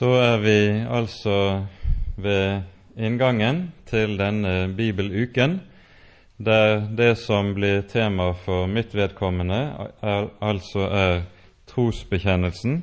[0.00, 1.66] Så er vi altså
[2.16, 2.62] ved
[2.96, 5.58] inngangen til denne bibeluken,
[6.38, 9.58] der det som blir tema for mitt vedkommende,
[10.00, 11.20] er, altså er
[11.68, 12.80] trosbekjennelsen.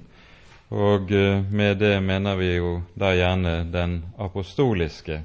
[0.70, 5.24] Og eh, med det mener vi jo da gjerne den apostoliske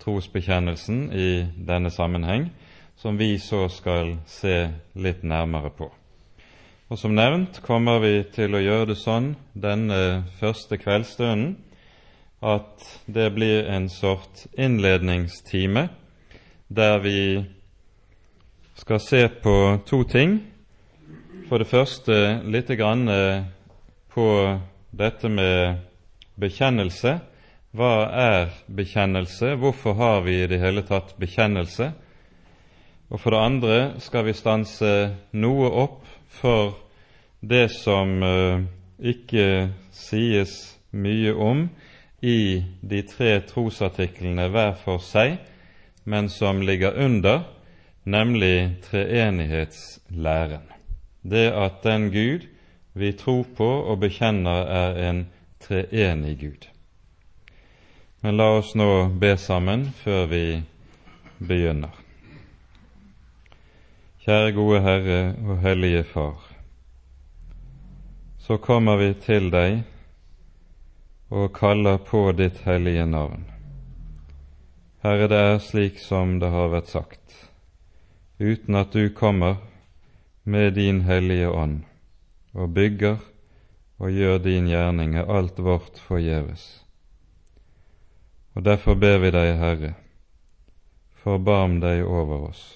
[0.00, 2.48] trosbekjennelsen i denne sammenheng,
[2.96, 4.62] som vi så skal se
[4.96, 5.92] litt nærmere på.
[6.88, 11.50] Og Som nevnt kommer vi til å gjøre det sånn denne første kveldsstunden
[12.40, 15.82] at det blir en sort innledningstime
[16.72, 17.44] der vi
[18.80, 19.54] skal se på
[19.84, 20.38] to ting.
[21.50, 23.04] For det første litt grann
[24.16, 24.26] på
[24.88, 25.84] dette med
[26.40, 27.18] bekjennelse.
[27.76, 29.58] Hva er bekjennelse?
[29.60, 31.92] Hvorfor har vi i det hele tatt bekjennelse?
[33.12, 34.94] Og for det andre skal vi stanse
[35.36, 36.76] noe opp for
[37.40, 38.64] det som uh,
[38.98, 40.54] ikke sies
[40.90, 41.68] mye om
[42.22, 45.38] i de tre trosartiklene hver for seg,
[46.04, 47.44] men som ligger under,
[48.04, 50.64] nemlig treenighetslæren.
[51.22, 52.48] Det at den Gud
[52.94, 55.26] vi tror på og bekjenner, er en
[55.60, 56.68] treenig Gud.
[58.22, 60.44] Men la oss nå be sammen før vi
[61.38, 62.07] begynner.
[64.28, 66.42] Kjære gode Herre og Hellige Far.
[68.38, 69.78] Så kommer vi til deg
[71.32, 73.46] og kaller på ditt hellige navn.
[75.00, 77.38] Herre, det er slik som det har vært sagt,
[78.36, 79.62] uten at du kommer
[80.44, 81.78] med din Hellige Ånd
[82.52, 83.16] og bygger
[83.96, 86.66] og gjør din gjerning, er alt vårt forgjeves.
[88.52, 89.94] Og derfor ber vi deg, Herre,
[91.24, 92.66] forbarm deg over oss.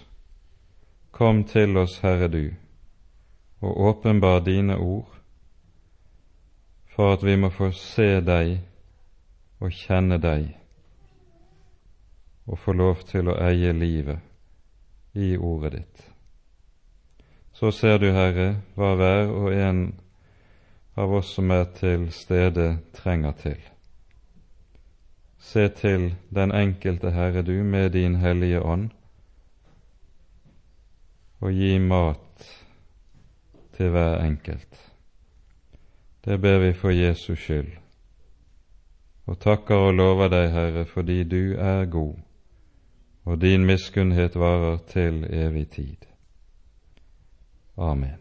[1.12, 2.54] Kom til oss, Herre du,
[3.60, 5.10] og åpenbar dine ord,
[6.94, 8.54] for at vi må få se deg
[9.60, 10.46] og kjenne deg,
[12.48, 14.24] og få lov til å eie livet
[15.12, 16.06] i ordet ditt.
[17.52, 19.84] Så ser du, Herre, hva hver og en
[20.96, 23.60] av oss som er til stede, trenger til.
[25.38, 28.90] Se til den enkelte Herre, du, med din Hellige Ånd,
[31.42, 32.46] og gi mat
[33.76, 34.78] til hver enkelt.
[36.24, 37.72] Det ber vi for Jesus skyld,
[39.26, 42.14] og takker og lover deg, Herre, fordi du er god,
[43.24, 46.06] og din miskunnhet varer til evig tid.
[47.76, 48.18] Amen.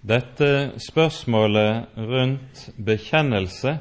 [0.00, 3.78] Dette spørsmålet rundt bekjennelse,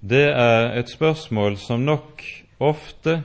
[0.00, 2.20] det er et spørsmål som nok
[2.62, 3.20] ofte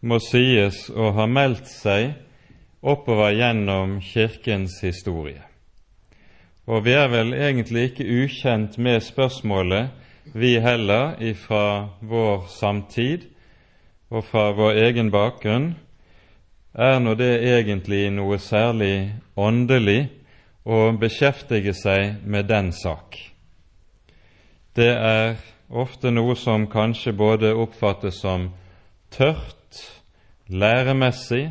[0.00, 2.12] må sies å ha meldt seg
[2.82, 5.42] oppover gjennom Kirkens historie.
[6.68, 9.88] Og vi er vel egentlig ikke ukjent med spørsmålet,
[10.34, 13.24] vi heller, ifra vår samtid
[14.12, 15.70] og fra vår egen bakgrunn.
[16.76, 20.10] Er nå det egentlig noe særlig åndelig
[20.68, 23.16] å beskjeftige seg med den sak?
[24.76, 25.40] Det er
[25.70, 28.50] ofte noe som kanskje både oppfattes som
[29.10, 29.82] tørt,
[30.48, 31.50] læremessig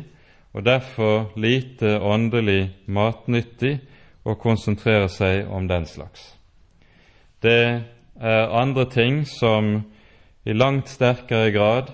[0.52, 3.78] og derfor lite åndelig matnyttig
[4.26, 6.34] å konsentrere seg om den slags.
[7.40, 7.82] Det
[8.18, 9.84] er andre ting som
[10.44, 11.92] i langt sterkere grad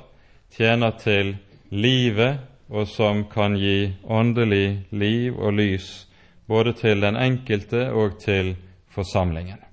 [0.56, 1.36] tjener til
[1.70, 6.06] livet, og som kan gi åndelig liv og lys
[6.48, 8.54] både til den enkelte og til
[8.88, 9.63] forsamlingen.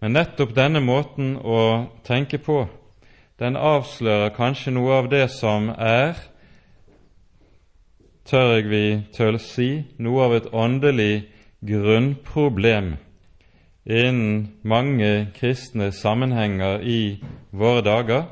[0.00, 1.60] Men nettopp denne måten å
[2.04, 2.66] tenke på,
[3.40, 6.16] den avslører kanskje noe av det som er,
[8.28, 8.84] tør jeg vi
[9.16, 9.70] tøl si,
[10.02, 11.26] noe av et åndelig
[11.66, 12.96] grunnproblem
[13.86, 17.22] innen mange kristne sammenhenger i
[17.54, 18.24] våre dager,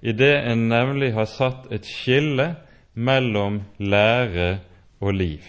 [0.00, 2.54] i det en nemlig har satt et skille
[2.94, 4.60] mellom lære
[5.02, 5.42] og liv.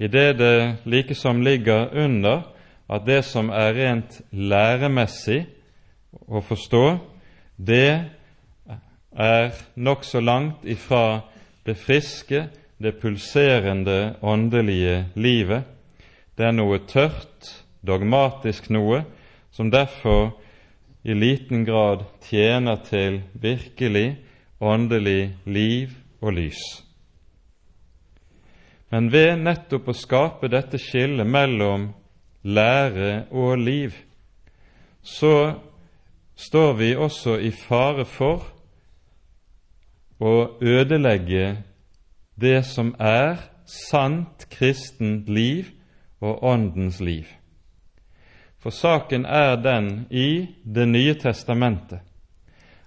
[0.00, 2.49] I det det likesom ligger under
[2.90, 5.44] at det som er rent læremessig
[6.26, 6.84] å forstå,
[7.56, 7.90] det
[9.14, 11.20] er nokså langt ifra
[11.66, 12.48] det friske,
[12.82, 15.68] det pulserende åndelige livet.
[16.34, 17.50] Det er noe tørt,
[17.86, 19.04] dogmatisk noe,
[19.52, 20.32] som derfor
[21.04, 24.18] i liten grad tjener til virkelig
[24.60, 26.60] åndelig liv og lys.
[28.90, 31.90] Men ved nettopp å skape dette skillet mellom
[32.42, 33.90] lære og liv,
[35.02, 35.54] så
[36.36, 38.46] står vi også i fare for
[40.20, 41.56] å ødelegge
[42.40, 45.68] det som er sant kristent liv
[46.20, 47.24] og Åndens liv.
[48.60, 52.00] For saken er den i Det nye testamentet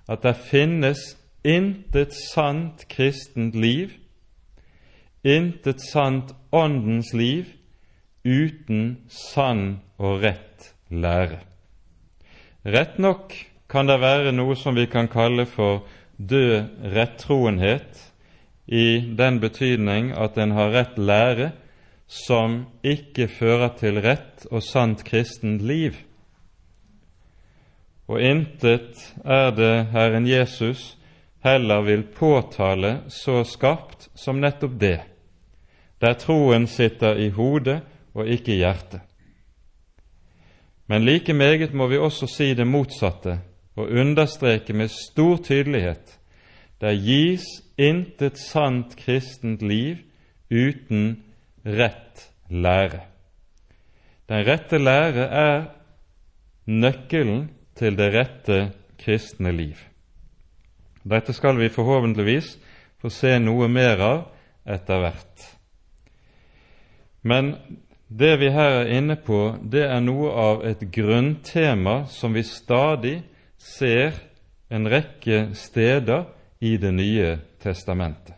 [0.09, 0.99] at det finnes
[1.43, 3.91] intet sant kristent liv,
[5.23, 7.45] intet sant Åndens liv,
[8.23, 11.41] uten sann og rett lære.
[12.63, 13.35] Rett nok
[13.67, 15.83] kan det være noe som vi kan kalle for
[16.17, 18.09] død rettroenhet,
[18.65, 21.51] i den betydning at en har rett lære
[22.07, 25.97] som ikke fører til rett og sant kristent liv.
[28.07, 30.93] Og intet er det Herren Jesus
[31.43, 34.99] heller vil påtale så skarpt som nettopp det,
[35.99, 37.81] der troen sitter i hodet
[38.13, 39.01] og ikke i hjertet.
[40.87, 43.39] Men like meget må vi også si det motsatte
[43.75, 46.19] og understreke med stor tydelighet
[46.83, 47.45] det gis
[47.79, 50.01] intet sant kristent liv
[50.51, 51.15] uten
[51.63, 53.05] rett lære.
[54.27, 55.63] Den rette lære er
[56.67, 57.47] nøkkelen
[57.79, 58.59] til det rette
[58.99, 59.79] kristne liv.
[61.03, 62.57] Dette skal vi forhåpentligvis
[62.99, 64.19] få se noe mer av
[64.75, 65.47] etter hvert.
[67.23, 67.55] Men
[68.13, 73.15] det vi her er inne på, det er noe av et grunntema som vi stadig
[73.57, 74.19] ser
[74.69, 76.27] en rekke steder
[76.61, 78.35] i Det nye testamentet.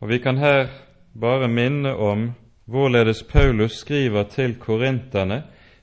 [0.00, 0.68] Og Vi kan her
[1.14, 2.32] bare minne om
[2.64, 5.42] hvorledes Paulus skriver til korinterne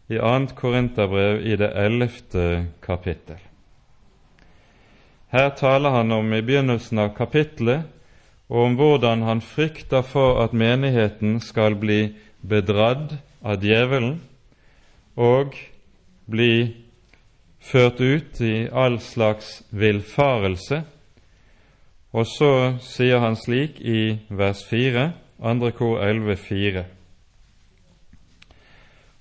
[0.10, 0.56] i 2.
[0.56, 3.38] Korinterbrev i det ellevte kapittel.
[5.32, 7.86] Her taler han om i begynnelsen av kapittelet
[8.50, 14.18] og om hvordan han frykter for at menigheten skal bli bedradd av djevelen
[15.20, 15.54] og
[16.30, 16.54] bli
[17.60, 20.82] ført ut i all slags villfarelse.
[22.12, 25.12] Og så sier han slik i vers 4,
[25.46, 26.86] andre kor 11, 4.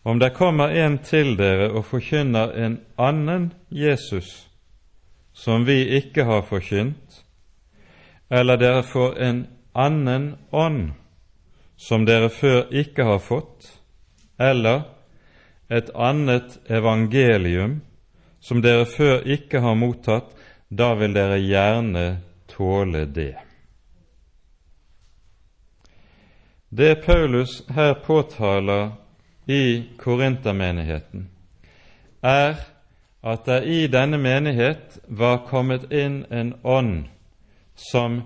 [0.09, 4.47] Om det kommer en til dere og forkynner en annen Jesus,
[5.37, 7.08] som vi ikke har forkynt,
[8.29, 10.91] eller dere får en annen ånd,
[11.77, 13.69] som dere før ikke har fått,
[14.39, 14.83] eller
[15.69, 17.81] et annet evangelium
[18.41, 20.33] som dere før ikke har mottatt,
[20.69, 22.07] da vil dere gjerne
[22.51, 23.35] tåle det.
[26.69, 28.91] Det Paulus her påtaler
[29.47, 31.31] i korintermenigheten,
[32.21, 32.59] er
[33.23, 37.09] at det i denne menighet var kommet inn en ånd
[37.79, 38.23] som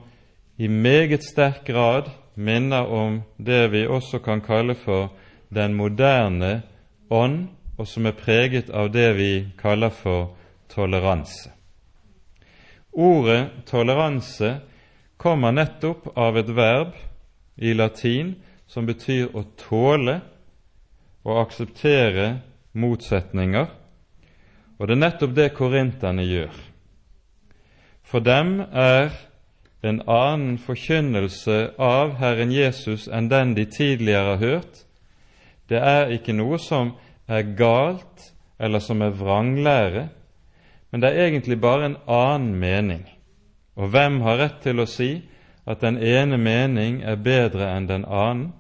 [0.57, 5.13] i meget sterk grad minner om det vi også kan kalle for
[5.55, 6.63] den moderne
[7.11, 10.33] ånd, og som er preget av det vi kaller for
[10.73, 11.51] toleranse.
[12.93, 14.59] Ordet toleranse
[15.17, 16.97] kommer nettopp av et verb
[17.57, 18.35] i latin
[18.69, 20.21] som betyr å tåle
[21.25, 23.67] og akseptere motsetninger,
[24.79, 26.55] og det er nettopp det korinterne gjør.
[28.03, 29.13] For dem er
[29.89, 34.85] en annen forkynnelse av Herren Jesus enn den de tidligere har hørt,
[35.69, 36.95] det er ikke noe som
[37.27, 38.33] er galt
[38.63, 40.09] eller som er vranglære,
[40.91, 43.05] men det er egentlig bare en annen mening.
[43.77, 45.13] Og hvem har rett til å si
[45.67, 48.53] at den ene mening er bedre enn den annen,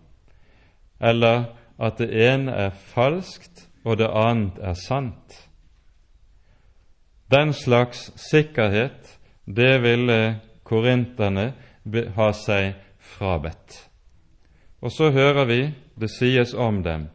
[1.00, 5.36] eller at det ene er falskt og det annet er sant?
[7.32, 10.40] Den slags sikkerhet, det ville
[10.72, 11.50] korinterne
[12.16, 13.82] ha seg frabedt.
[14.80, 15.60] Og så hører vi
[16.00, 17.10] det sies om dem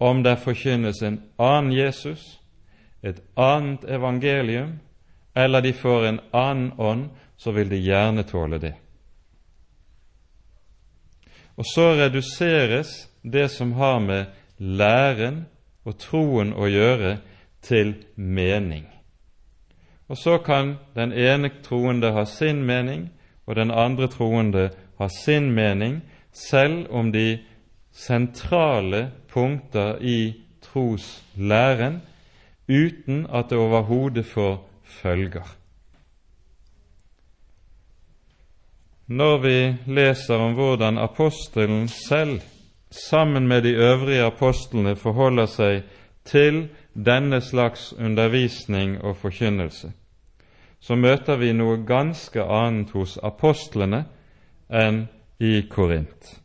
[0.00, 2.40] om det forkynnes en annen Jesus,
[3.02, 4.78] et annet evangelium,
[5.34, 8.72] eller de får en annen ånd, så vil de gjerne tåle det.
[11.60, 15.44] Og så reduseres det som har med læren
[15.84, 17.18] og troen å gjøre,
[17.60, 18.86] til mening.
[20.10, 23.10] Og så kan den ene troende ha sin mening,
[23.46, 26.00] og den andre troende ha sin mening,
[26.32, 27.38] selv om de
[27.92, 32.02] sentrale punkter i troslæren
[32.68, 35.56] uten at det overhodet får følger.
[39.06, 42.40] Når vi leser om hvordan apostelen selv,
[42.90, 45.82] sammen med de øvrige apostlene, forholder seg
[46.24, 49.92] til denne slags undervisning og forkynnelse,
[50.80, 54.04] så møter vi noe ganske annet hos apostlene
[54.68, 55.04] enn
[55.40, 56.36] i Korint.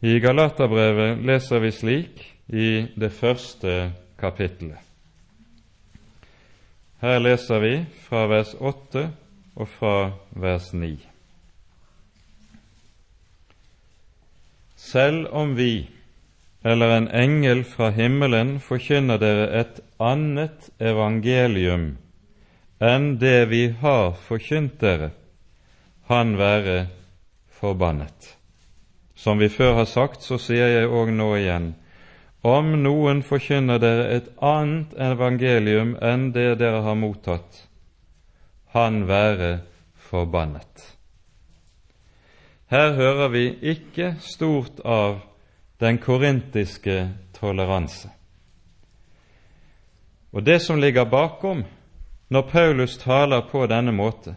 [0.00, 4.80] I Galaterbrevet leser vi slik i det første kapittelet.
[7.02, 7.74] Her leser vi
[8.08, 9.06] fra vers 8
[9.58, 9.94] og fra
[10.34, 10.96] vers 9.
[14.78, 15.88] selv om vi
[16.64, 21.90] eller en engel fra himmelen forkynner dere et annet evangelium
[22.80, 25.10] enn det vi har forkynt dere,
[26.06, 26.86] han være
[27.60, 28.34] forbannet.
[29.14, 31.72] Som vi før har sagt, så sier jeg òg nå igjen,
[32.46, 37.64] om noen forkynner dere et annet evangelium enn det dere har mottatt,
[38.72, 39.58] han være
[40.08, 40.94] forbannet.
[42.70, 45.18] Her hører vi ikke stort av
[45.80, 48.10] den korintiske toleranse.
[50.32, 51.64] Og det som ligger bakom
[52.28, 54.36] når Paulus taler på denne måte,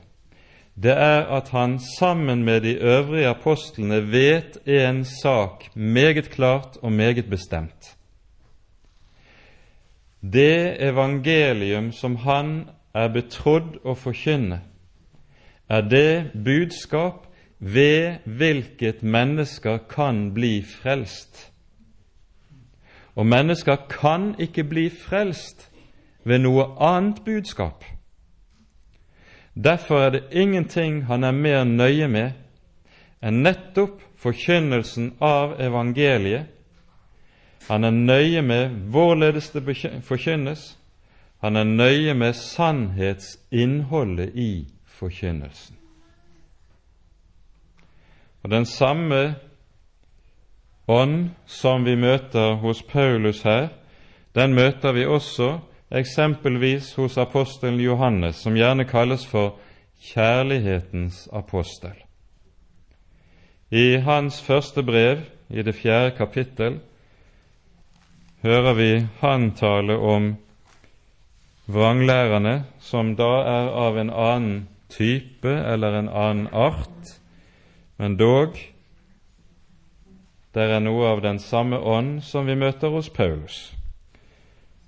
[0.75, 6.91] det er at han sammen med de øvrige apostlene vet en sak meget klart og
[6.91, 7.98] meget bestemt.
[10.21, 14.62] Det evangelium som han er betrodd å forkynne,
[15.69, 17.27] er det budskap
[17.60, 21.51] ved hvilket mennesker kan bli frelst.
[23.15, 25.71] Og mennesker kan ikke bli frelst
[26.24, 27.84] ved noe annet budskap.
[29.56, 32.32] Derfor er det ingenting han er mer nøye med
[33.22, 36.46] enn nettopp forkynnelsen av evangeliet.
[37.68, 39.63] Han er nøye med hvorledes det
[40.04, 40.78] forkynnes.
[41.42, 45.75] Han er nøye med sannhetsinnholdet i forkynnelsen.
[48.44, 49.36] Og Den samme
[50.88, 53.68] ånd som vi møter hos Paulus her,
[54.36, 55.60] den møter vi også
[55.91, 59.57] eksempelvis hos apostelen Johannes, som gjerne kalles for
[60.01, 61.95] kjærlighetens apostel.
[63.71, 66.79] I hans første brev, i det fjerde kapittel,
[68.43, 70.36] hører vi han tale om
[71.67, 77.19] vranglærerne, som da er av en annen type eller en annen art,
[77.98, 78.57] men dog
[80.51, 83.81] det er noe av den samme ånd som vi møter hos Paulus.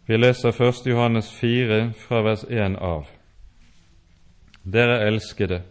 [0.05, 0.85] Vi leser 1.
[0.85, 3.07] Johannes 4 fra vers 1 av.
[4.63, 5.61] Dere elskede,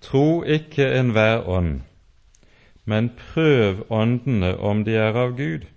[0.00, 1.84] tro ikke enhver ånd,
[2.84, 5.68] men prøv åndene om de er av Gud,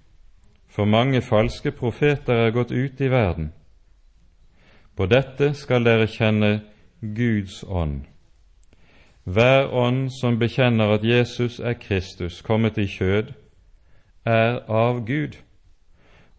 [0.67, 3.53] for mange falske profeter er gått ut i verden.
[4.97, 6.63] På dette skal dere kjenne
[7.01, 8.07] Guds ånd.
[9.23, 13.35] Hver ånd som bekjenner at Jesus er Kristus, kommet i kjød,
[14.25, 15.44] er av Gud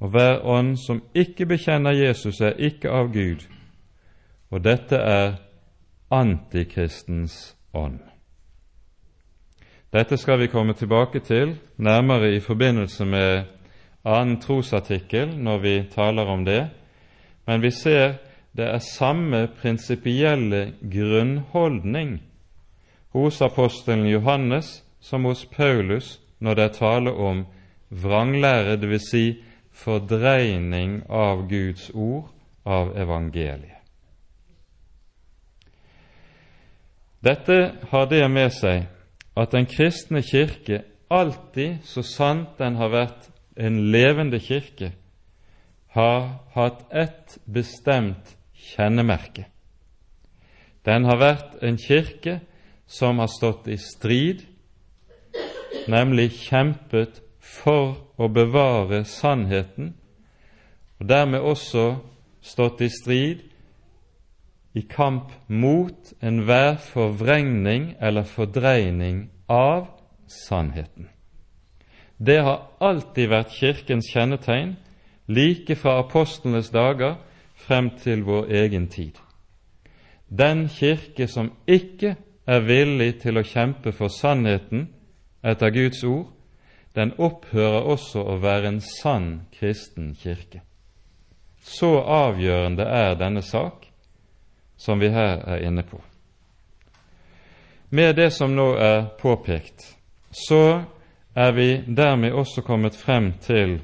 [0.01, 3.47] og hver ånd som ikke bekjenner Jesus, er ikke av Gud,
[4.51, 5.39] og dette er
[6.13, 8.01] antikristens ånd.
[9.93, 13.47] Dette skal vi komme tilbake til nærmere i forbindelse med
[14.05, 16.67] annen trosartikkel når vi taler om det,
[17.47, 18.19] men vi ser
[18.57, 22.21] det er samme prinsipielle grunnholdning
[23.13, 27.45] hos apostelen Johannes som hos Paulus når det er tale om
[27.91, 29.11] vranglære, dvs.
[29.11, 29.25] Si
[29.77, 32.31] fordreining av Guds ord,
[32.65, 33.73] av evangeliet.
[37.21, 37.57] Dette
[37.91, 38.87] har det med seg
[39.37, 44.93] at den kristne kirke alltid, så sant den har vært en levende kirke,
[45.97, 49.47] har hatt ett bestemt kjennemerke.
[50.87, 52.41] Den har vært en kirke
[52.87, 54.45] som har stått i strid,
[55.91, 57.23] nemlig kjempet
[57.57, 59.95] for å bevare sannheten,
[61.01, 61.97] og dermed også
[62.45, 63.45] stått i strid
[64.77, 69.87] i kamp mot enhver forvrengning eller fordreining av
[70.29, 71.09] sannheten.
[72.19, 74.77] Det har alltid vært Kirkens kjennetegn,
[75.27, 77.17] like fra apostlenes dager
[77.57, 79.17] frem til vår egen tid.
[80.29, 84.89] Den kirke som ikke er villig til å kjempe for sannheten
[85.43, 86.27] etter Guds ord,
[86.97, 90.63] den opphører også å være en sann kristen kirke.
[91.61, 93.85] Så avgjørende er denne sak
[94.81, 96.01] som vi her er inne på.
[97.91, 99.85] Med det som nå er påpekt,
[100.33, 100.85] så
[101.37, 103.79] er vi dermed også kommet frem til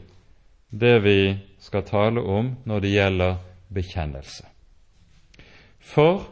[0.70, 1.18] det vi
[1.60, 3.36] skal tale om når det gjelder
[3.68, 4.46] bekjennelse.
[5.78, 6.24] For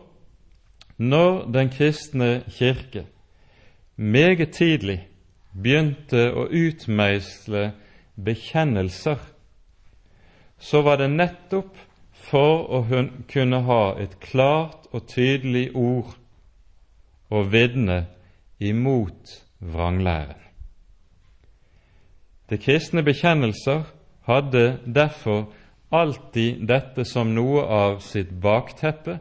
[0.97, 3.05] når den kristne kirke
[3.97, 5.10] meget tidlig
[5.53, 7.71] begynte å utmeisle
[8.15, 9.19] bekjennelser,
[10.61, 11.77] så var det nettopp
[12.31, 12.83] for å
[13.33, 16.13] kunne ha et klart og tydelig ord
[17.31, 18.05] å vitne
[18.61, 20.37] imot vranglæren.
[22.51, 23.85] De kristne bekjennelser
[24.27, 25.47] hadde derfor
[25.91, 29.19] alltid dette som noe av sitt bakteppe.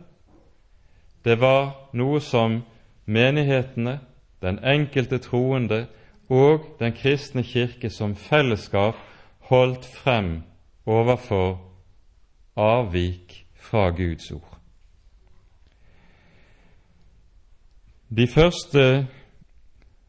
[1.24, 2.62] Det var noe som
[3.06, 4.00] menighetene,
[4.42, 5.86] den enkelte troende,
[6.30, 8.96] og den kristne kirke som fellesskap
[9.50, 10.42] holdt frem
[10.86, 11.58] overfor
[12.56, 14.58] avvik fra Guds ord.
[18.10, 19.08] De første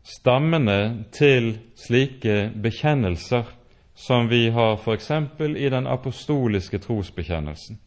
[0.04, 3.48] stammene til slike bekjennelser
[3.94, 5.10] som vi har f.eks.
[5.56, 7.80] i den apostoliske trosbekjennelsen,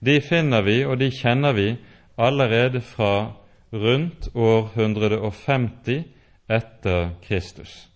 [0.00, 1.76] de finner vi, og de kjenner vi,
[2.16, 3.32] allerede fra
[3.72, 6.04] rundt år 150
[6.50, 7.88] etter Kristus.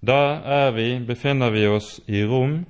[0.00, 2.64] Da vi, befinner vi oss i Rom,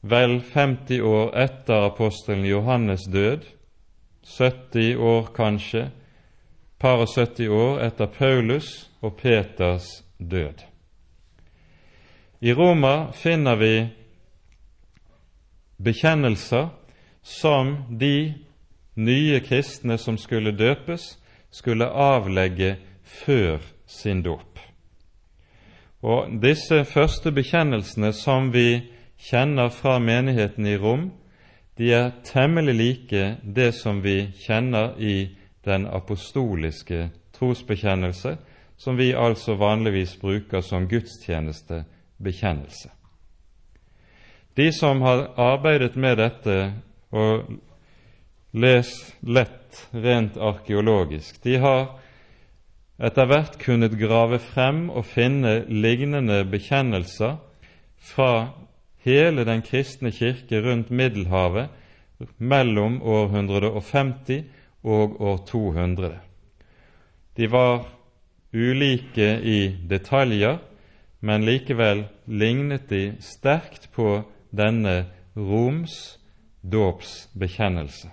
[0.00, 3.46] vel 50 år etter apostelen Johannes død,
[4.38, 5.90] 70 år kanskje,
[6.78, 9.86] par og 70 år etter Paulus og Peters
[10.18, 10.66] død.
[12.42, 13.74] I Roma finner vi
[15.78, 16.72] bekjennelser
[17.22, 18.34] som de
[18.94, 21.18] nye kristne som skulle døpes,
[21.50, 22.76] skulle avlegge
[23.12, 24.58] før sin dåp.
[26.02, 28.82] Og Disse første bekjennelsene som vi
[29.22, 31.12] kjenner fra menigheten i Rom,
[31.78, 35.28] de er temmelig like det som vi kjenner i
[35.64, 38.36] den apostoliske trosbekjennelse,
[38.76, 42.90] som vi altså vanligvis bruker som gudstjenestebekjennelse.
[44.56, 46.72] De som har arbeidet med dette
[47.10, 47.52] og
[48.52, 52.01] les lett rent arkeologisk, de har
[53.02, 57.38] etter hvert kunnet grave frem og finne lignende bekjennelser
[57.98, 58.52] fra
[59.02, 61.70] hele den kristne kirke rundt Middelhavet
[62.38, 64.44] mellom år 150
[64.86, 66.12] og år 200.
[67.36, 67.86] De var
[68.54, 70.58] ulike i detaljer,
[71.20, 74.22] men likevel lignet de sterkt på
[74.54, 75.06] denne
[75.36, 76.18] Roms
[76.62, 78.10] dåpsbekjennelse.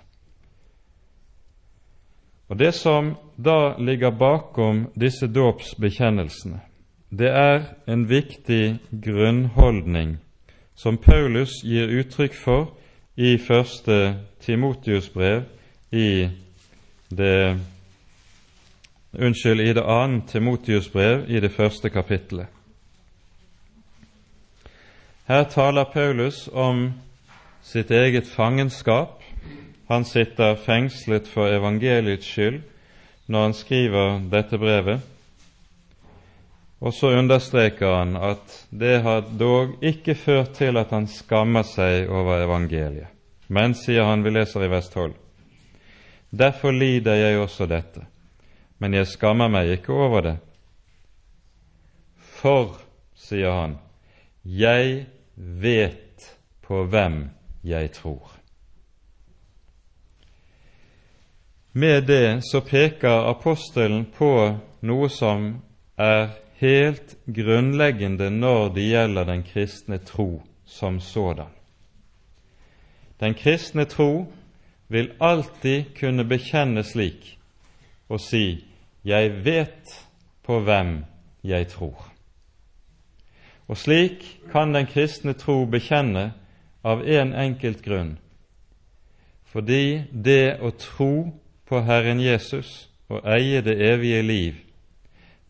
[2.50, 6.60] Og Det som da ligger bakom disse dåpsbekjennelsene,
[7.10, 10.18] det er en viktig grunnholdning
[10.74, 12.72] som Paulus gir uttrykk for
[13.16, 15.42] i første Timotius brev
[15.92, 16.28] i
[17.10, 17.60] det
[19.12, 22.46] Unnskyld, i det annet Timotius brev i det første kapittelet.
[25.26, 26.92] Her taler Paulus om
[27.62, 29.22] sitt eget fangenskap.
[29.90, 32.60] Han sitter fengslet for evangeliets skyld
[33.26, 35.00] når han skriver dette brevet.
[36.78, 42.06] Og så understreker han at det har dog ikke ført til at han skammer seg
[42.06, 43.10] over evangeliet.
[43.50, 45.12] Men, sier han, vi leser i vers 12,
[46.30, 48.06] derfor lider jeg også dette,
[48.78, 50.36] men jeg skammer meg ikke over det.
[52.38, 52.78] For,
[53.18, 53.80] sier han,
[54.46, 56.30] jeg vet
[56.62, 57.24] på hvem
[57.66, 58.39] jeg tror.
[61.72, 64.30] Med det så peker apostelen på
[64.82, 65.52] noe som
[65.94, 71.52] er helt grunnleggende når det gjelder den kristne tro som sådan.
[73.20, 74.26] Den kristne tro
[74.88, 77.38] vil alltid kunne bekjenne slik
[78.08, 78.64] og si
[79.04, 80.08] 'Jeg vet
[80.42, 81.04] på hvem
[81.44, 82.10] jeg tror'.
[83.68, 86.32] Og slik kan den kristne tro bekjenne
[86.84, 88.18] av én en enkelt grunn,
[89.44, 91.32] fordi det å tro
[91.70, 94.54] på Herren Jesus og eie det evige liv,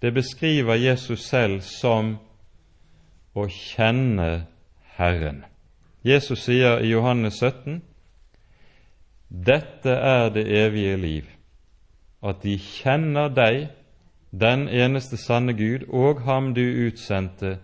[0.02, 2.18] det beskriver Jesus selv som
[3.34, 4.46] å kjenne
[4.96, 5.44] Herren.
[6.04, 7.80] Jesus sier i Johannes 17.:
[9.28, 11.24] Dette er det evige liv,
[12.22, 13.68] at de kjenner deg,
[14.30, 17.58] den eneste sanne Gud, og ham du utsendte,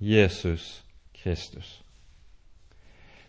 [0.00, 0.84] Jesus
[1.22, 1.80] Kristus.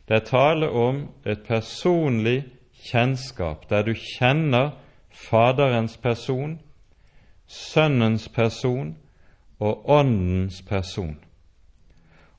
[0.07, 2.43] Det er tale om et personlig
[2.91, 4.71] kjennskap, der du kjenner
[5.09, 6.59] Faderens person,
[7.47, 8.95] Sønnens person
[9.59, 11.17] og Åndens person.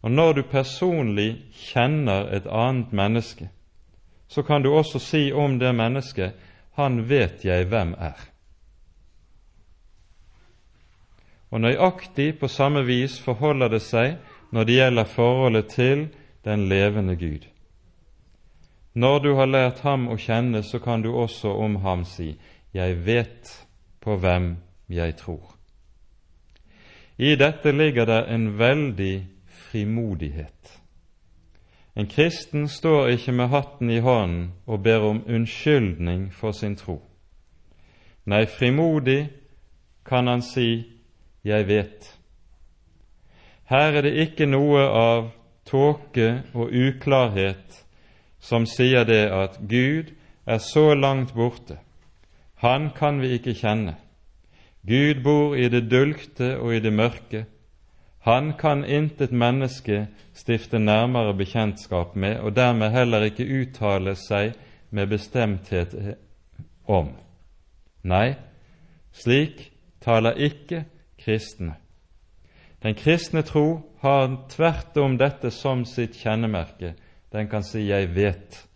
[0.02, 3.48] Og når du personlig kjenner et annet menneske,
[4.28, 6.32] så kan du også si om det mennesket
[6.76, 8.30] 'Han vet jeg hvem er'.
[11.50, 14.16] Og nøyaktig på samme vis forholder det seg
[14.52, 16.08] når det gjelder forholdet til
[16.44, 17.46] den levende Gud.
[18.96, 22.38] Når du har lært ham å kjenne, så kan du også om ham si,
[22.72, 23.66] Jeg vet
[24.00, 24.56] på hvem
[24.88, 25.52] jeg tror.
[27.18, 30.80] I dette ligger det en veldig frimodighet.
[31.96, 37.00] En kristen står ikke med hatten i hånden og ber om unnskyldning for sin tro.
[38.24, 39.28] Nei, frimodig
[40.04, 40.84] kan han si
[41.44, 42.18] 'Jeg vet'.
[43.64, 45.30] Her er det ikke noe av
[45.64, 47.85] tåke og uklarhet
[48.46, 50.14] som sier det at Gud
[50.46, 51.80] er så langt borte,
[52.62, 53.96] han kan vi ikke kjenne.
[54.86, 57.44] Gud bor i det dulgte og i det mørke.
[58.26, 64.54] Han kan intet menneske stifte nærmere bekjentskap med, og dermed heller ikke uttale seg
[64.90, 65.94] med bestemthet
[66.86, 67.12] om.
[68.06, 68.36] Nei,
[69.12, 69.70] slik
[70.02, 70.84] taler ikke
[71.18, 71.74] kristne.
[72.82, 76.94] Den kristne tro har tvert om dette som sitt kjennemerke.
[77.32, 78.66] Den kan si 'jeg vet',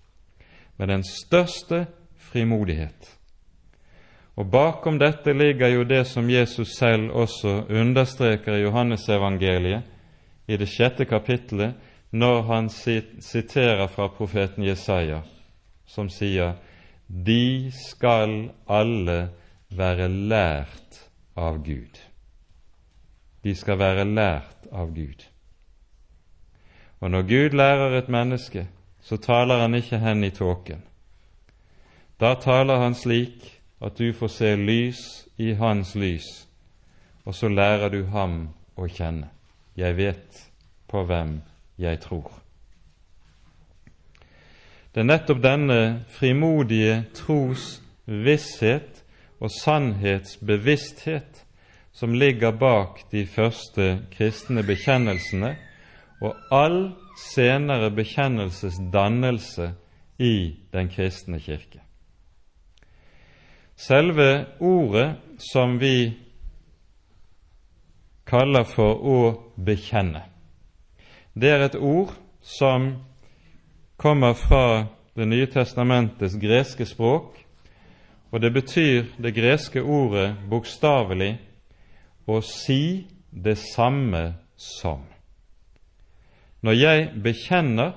[0.77, 1.87] med den største
[2.17, 3.19] frimodighet.
[4.37, 9.83] Og Bakom dette ligger jo det som Jesus selv også understreker i Johannesevangeliet
[10.49, 11.75] i det sjette kapittelet,
[12.11, 12.69] når han
[13.21, 15.21] siterer fra profeten Jesaja,
[15.87, 16.53] som sier:"
[17.09, 19.31] De skal alle
[19.71, 21.99] være lært av Gud.
[23.45, 25.25] De skal være lært av Gud.
[27.01, 28.67] Og når Gud lærer et menneske,
[29.01, 30.83] så taler han ikke hen i tåken.
[32.21, 36.49] Da taler han slik at du får se lys i hans lys,
[37.25, 39.31] og så lærer du ham å kjenne.
[39.77, 40.45] Jeg vet
[40.89, 41.41] på hvem
[41.79, 42.29] jeg tror.
[44.95, 49.05] Det er nettopp denne frimodige tros visshet
[49.41, 51.45] og sannhetsbevissthet
[51.93, 55.55] som ligger bak de første kristne bekjennelsene
[56.21, 59.73] og all senere bekjennelsesdannelse
[60.21, 60.35] i
[60.73, 61.81] den kristne kirke.
[63.77, 65.15] Selve ordet
[65.53, 66.13] som vi
[68.29, 69.21] kaller for å
[69.57, 70.27] bekjenne,
[71.33, 72.93] det er et ord som
[73.97, 77.35] kommer fra Det nye testamentets greske språk,
[78.31, 81.33] og det betyr det greske ordet bokstavelig
[82.31, 84.23] å si det samme
[84.57, 85.03] som.
[86.63, 87.93] Når jeg bekjenner,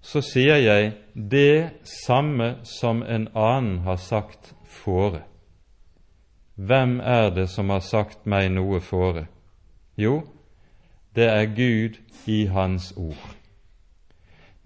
[0.00, 5.22] så sier jeg det samme som en annen har sagt fore.
[6.54, 9.26] Hvem er det som har sagt meg noe fore?
[9.96, 10.20] Jo,
[11.16, 13.34] det er Gud i Hans ord.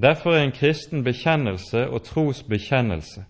[0.03, 3.25] Derfor er en kristen bekjennelse og trosbekjennelse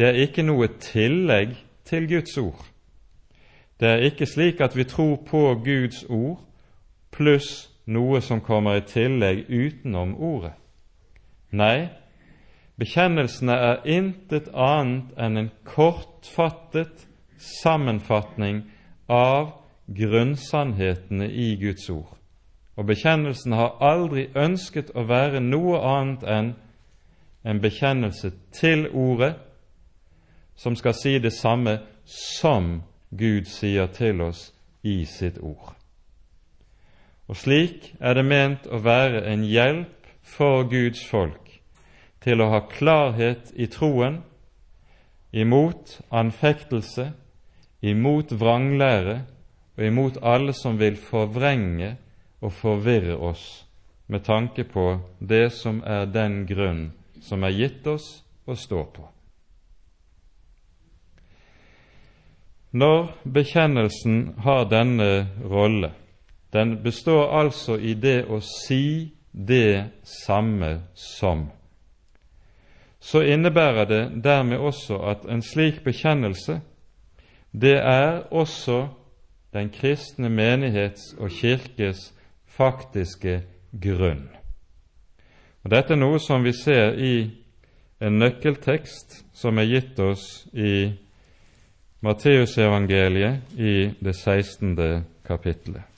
[0.00, 1.50] det er ikke noe tillegg
[1.84, 2.60] til Guds ord.
[3.80, 6.40] Det er ikke slik at vi tror på Guds ord
[7.12, 10.54] pluss noe som kommer i tillegg utenom ordet.
[11.50, 11.90] Nei,
[12.78, 17.06] bekjennelsene er intet annet enn en kortfattet
[17.40, 18.62] sammenfatning
[19.10, 19.50] av
[19.90, 22.14] grunnsannhetene i Guds ord.
[22.78, 26.52] Og bekjennelsen har aldri ønsket å være noe annet enn
[27.44, 29.34] en bekjennelse til Ordet,
[30.56, 34.50] som skal si det samme som Gud sier til oss
[34.82, 35.79] i sitt ord.
[37.30, 41.52] Og slik er det ment å være en hjelp for Guds folk
[42.24, 44.18] til å ha klarhet i troen,
[45.30, 47.12] imot anfektelse,
[47.86, 49.20] imot vranglære
[49.78, 51.94] og imot alle som vil forvrenge
[52.42, 53.44] og forvirre oss
[54.10, 54.88] med tanke på
[55.22, 56.88] det som er den grunn
[57.22, 58.10] som er gitt oss
[58.50, 59.06] å stå på.
[62.74, 65.10] Når bekjennelsen har denne
[65.46, 65.94] rolle,
[66.52, 71.48] den består altså i det å si det samme som,
[73.00, 76.60] så innebærer det dermed også at en slik bekjennelse,
[77.52, 78.88] det er også
[79.52, 82.12] den kristne menighets og kirkes
[82.46, 83.40] faktiske
[83.82, 84.28] grunn.
[85.64, 87.14] Og Dette er noe som vi ser i
[88.00, 90.90] en nøkkeltekst som er gitt oss i
[92.00, 95.04] Matteusevangeliet i det 16.
[95.26, 95.89] kapittelet.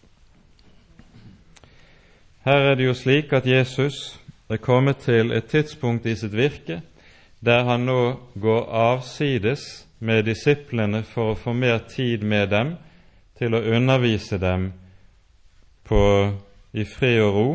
[2.45, 6.81] Her er det jo slik at Jesus er kommet til et tidspunkt i sitt virke
[7.45, 12.77] der han nå går avsides med disiplene for å få mer tid med dem
[13.39, 14.73] til å undervise dem
[15.87, 16.03] på,
[16.73, 17.49] i fred og ro.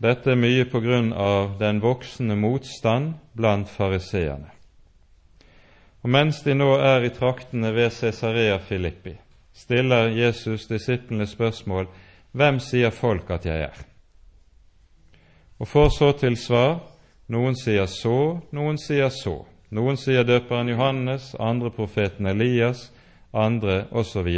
[0.00, 4.48] Dette er mye på grunn av den voksende motstand blant fariseerne.
[6.04, 9.14] Og mens de nå er i traktene ved Cesarea Filippi,
[9.52, 11.88] stiller Jesus disiplene spørsmål
[12.34, 13.84] hvem sier folk at jeg er?
[15.62, 16.82] Og får så til svar
[17.32, 19.38] noen sier så, noen sier så.
[19.74, 22.90] Noen sier døperen Johannes, andre profeten Elias,
[23.32, 24.28] andre osv.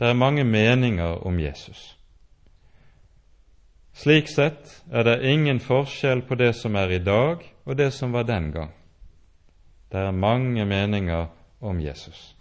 [0.00, 1.96] Det er mange meninger om Jesus.
[3.92, 8.16] Slik sett er det ingen forskjell på det som er i dag, og det som
[8.16, 8.72] var den gang.
[9.92, 11.26] Det er mange meninger
[11.60, 12.34] om Jesus.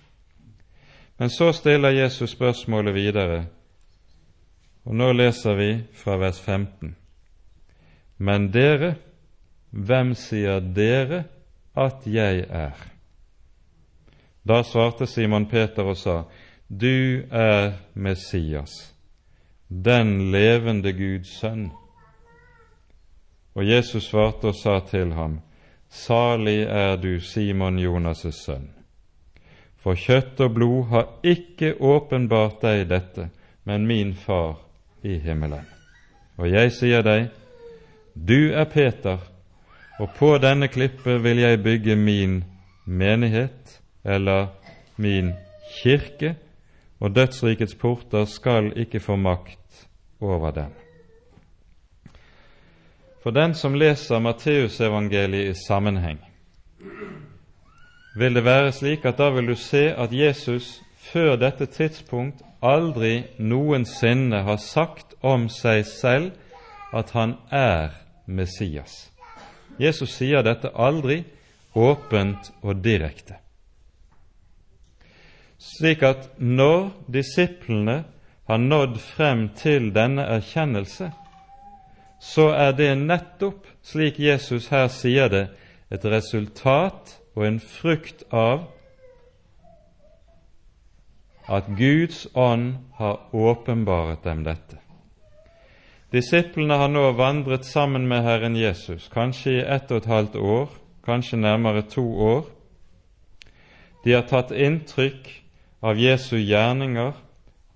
[1.19, 3.45] Men så stiller Jesus spørsmålet videre,
[4.83, 6.95] og nå leser vi fra vers 15.
[8.17, 8.95] Men dere,
[9.71, 11.23] hvem sier dere
[11.77, 12.77] at jeg er?
[14.43, 16.23] Da svarte Simon Peter og sa,
[16.67, 18.93] Du er Messias,
[19.67, 21.69] den levende Guds sønn.
[23.55, 25.39] Og Jesus svarte og sa til ham,
[25.89, 28.69] Salig er du, Simon Jonas' sønn.
[29.79, 33.29] For kjøtt og blod har ikke åpenbart deg dette,
[33.65, 34.68] men min Far
[35.03, 35.65] i himmelen.
[36.37, 37.29] Og jeg sier deg,
[38.15, 39.19] du er Peter,
[39.99, 42.43] og på denne klippet vil jeg bygge min
[42.85, 44.47] menighet, eller
[44.97, 45.33] min
[45.81, 46.35] kirke,
[46.99, 49.87] og dødsrikets porter skal ikke få makt
[50.19, 50.73] over den.
[53.23, 56.19] For den som leser Matteusevangeliet i sammenheng,
[58.15, 60.81] vil det være slik at da vil du se at Jesus
[61.11, 66.31] før dette tidspunkt aldri noensinne har sagt om seg selv
[66.95, 67.93] at han er
[68.25, 69.09] Messias.
[69.79, 71.23] Jesus sier dette aldri
[71.75, 73.37] åpent og direkte.
[75.59, 78.03] Slik at når disiplene
[78.49, 81.11] har nådd frem til denne erkjennelse,
[82.19, 85.45] så er det nettopp, slik Jesus her sier det,
[85.89, 88.67] et resultat og en frukt av
[91.49, 94.77] at Guds ånd har åpenbaret dem dette.
[96.13, 100.69] Disiplene har nå vandret sammen med Herren Jesus, kanskje i ett og et halvt år,
[101.05, 102.45] kanskje nærmere to år.
[104.05, 105.29] De har tatt inntrykk
[105.81, 107.13] av Jesu gjerninger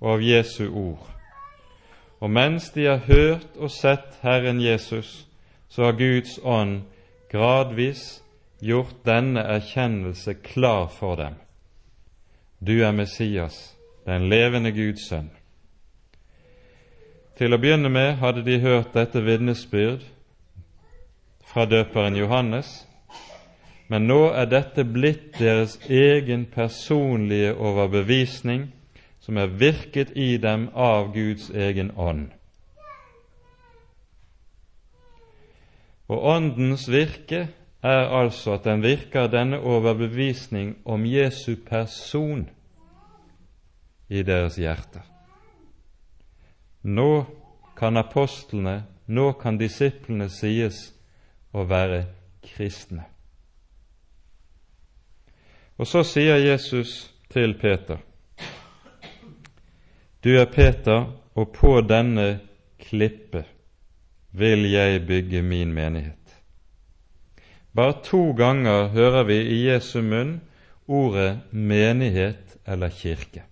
[0.01, 1.09] og av Jesu ord.
[2.21, 5.25] Og mens de har hørt og sett Herren Jesus,
[5.69, 6.83] så har Guds ånd
[7.31, 8.21] gradvis
[8.61, 11.42] gjort denne erkjennelse klar for dem.
[12.67, 15.25] Du er Messias, den levende Guds sønn.
[17.35, 20.05] Til å begynne med hadde de hørt dette vitnesbyrd
[21.49, 22.69] fra døperen Johannes,
[23.91, 28.69] men nå er dette blitt deres egen personlige overbevisning,
[29.19, 32.29] som er virket i dem av Guds egen ånd.
[36.07, 37.49] Og Åndens virke
[37.83, 42.47] er altså at den virker denne overbevisning om Jesu person
[44.13, 45.01] i deres hjerter.
[46.83, 47.25] Nå
[47.77, 50.91] kan apostlene, nå kan disiplene sies
[51.53, 52.03] å være
[52.45, 53.07] kristne.
[55.79, 57.97] Og så sier Jesus til Peter,
[60.23, 62.39] Du er Peter, og på denne
[62.79, 63.41] klippe
[64.31, 66.19] vil jeg bygge min menighet.
[67.73, 70.37] Bare to ganger hører vi i Jesu munn
[70.87, 73.43] ordet menighet eller kirke.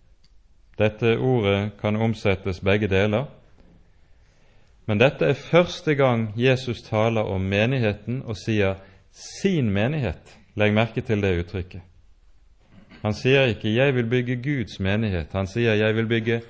[0.81, 3.27] Dette ordet kan omsettes begge deler.
[4.89, 8.75] Men dette er første gang Jesus taler om menigheten og sier
[9.11, 10.37] 'sin menighet'.
[10.55, 11.81] Legg merke til det uttrykket.
[13.01, 16.41] Han sier ikke 'jeg vil bygge Guds menighet', han sier 'jeg vil bygge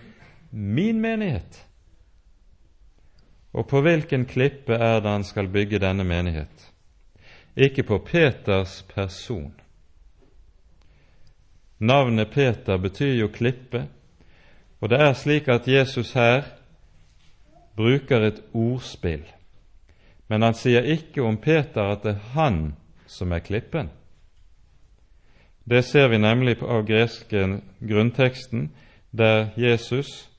[0.52, 1.66] min menighet'.
[3.54, 6.72] Og på hvilken klippe er det han skal bygge denne menighet?
[7.58, 9.54] Ikke på Peters person.
[11.80, 13.88] Navnet Peter betyr jo klippe,
[14.82, 16.42] og det er slik at Jesus her
[17.78, 19.24] bruker et ordspill,
[20.28, 22.60] men han sier ikke om Peter at det er han
[23.06, 23.92] som er klippen.
[25.70, 28.72] Det ser vi nemlig av greske grunnteksten,
[29.12, 30.30] der Jesus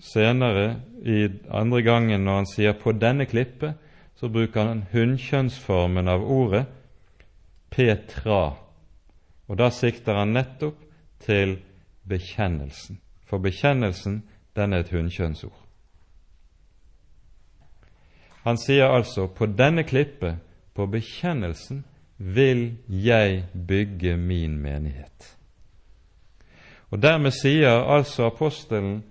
[0.00, 3.78] senere, i andre gangen når han sier 'på denne klippet',
[4.16, 6.66] så bruker han hunnkjønnsformen av ordet
[7.70, 8.56] Petra,
[9.48, 10.74] og da sikter han nettopp
[11.20, 11.58] til
[12.08, 14.22] bekjennelsen for bekjennelsen,
[14.56, 15.64] den er et hunnkjønnsord.
[18.42, 20.38] Han sier altså på denne klippet,
[20.74, 21.84] på bekjennelsen,
[22.16, 25.36] vil jeg bygge min menighet.
[26.90, 29.02] Og Dermed sier altså apostelen,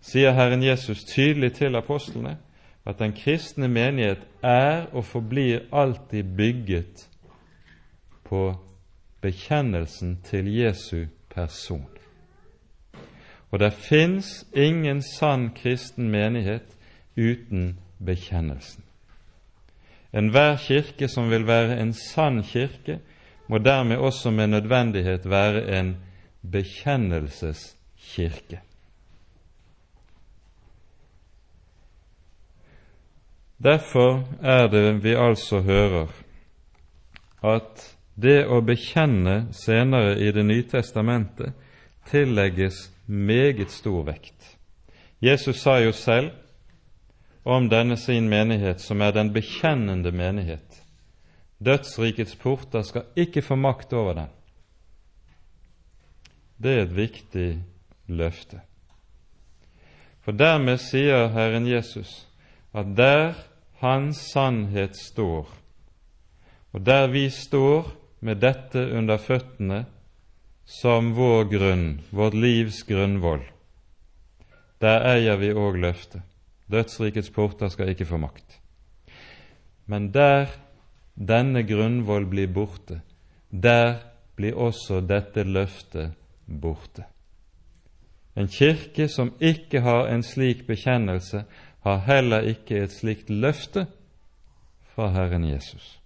[0.00, 2.36] sier Herren Jesus tydelig til apostlene,
[2.86, 7.08] at den kristne menighet er og forblir alltid bygget
[8.24, 8.54] på
[9.20, 11.97] bekjennelsen til Jesu person.
[13.50, 16.76] Og det fins ingen sann kristen menighet
[17.16, 18.84] uten bekjennelsen.
[20.12, 22.98] Enhver kirke som vil være en sann kirke,
[23.48, 25.96] må dermed også med nødvendighet være en
[26.52, 28.60] bekjennelseskirke.
[33.64, 36.06] Derfor er det vi altså hører
[37.42, 41.52] at det å bekjenne senere i Det nye testamentet
[42.10, 44.58] tillegges meget stor vekt.
[45.20, 46.30] Jesus sa jo selv
[47.44, 50.82] om denne sin menighet, som er den bekjennende menighet.
[51.64, 54.28] Dødsrikets porter skal ikke få makt over den.
[56.58, 57.48] det er et viktig
[58.06, 58.60] løfte.
[60.20, 62.26] For dermed sier Herren Jesus
[62.74, 63.38] at der
[63.78, 65.46] Hans sannhet står,
[66.72, 69.84] og der vi står med dette under føttene
[70.68, 73.40] som vår grunn, vårt livs grunnvoll,
[74.84, 76.22] der eier vi òg løftet.
[76.68, 78.58] Dødsrikets porter skal ikke få makt.
[79.88, 80.52] Men der
[81.16, 83.00] denne grunnvoll blir borte,
[83.48, 83.96] der
[84.36, 86.12] blir også dette løftet
[86.44, 87.06] borte.
[88.36, 91.46] En kirke som ikke har en slik bekjennelse,
[91.80, 93.86] har heller ikke et slikt løfte
[94.92, 95.96] fra Herren Jesus.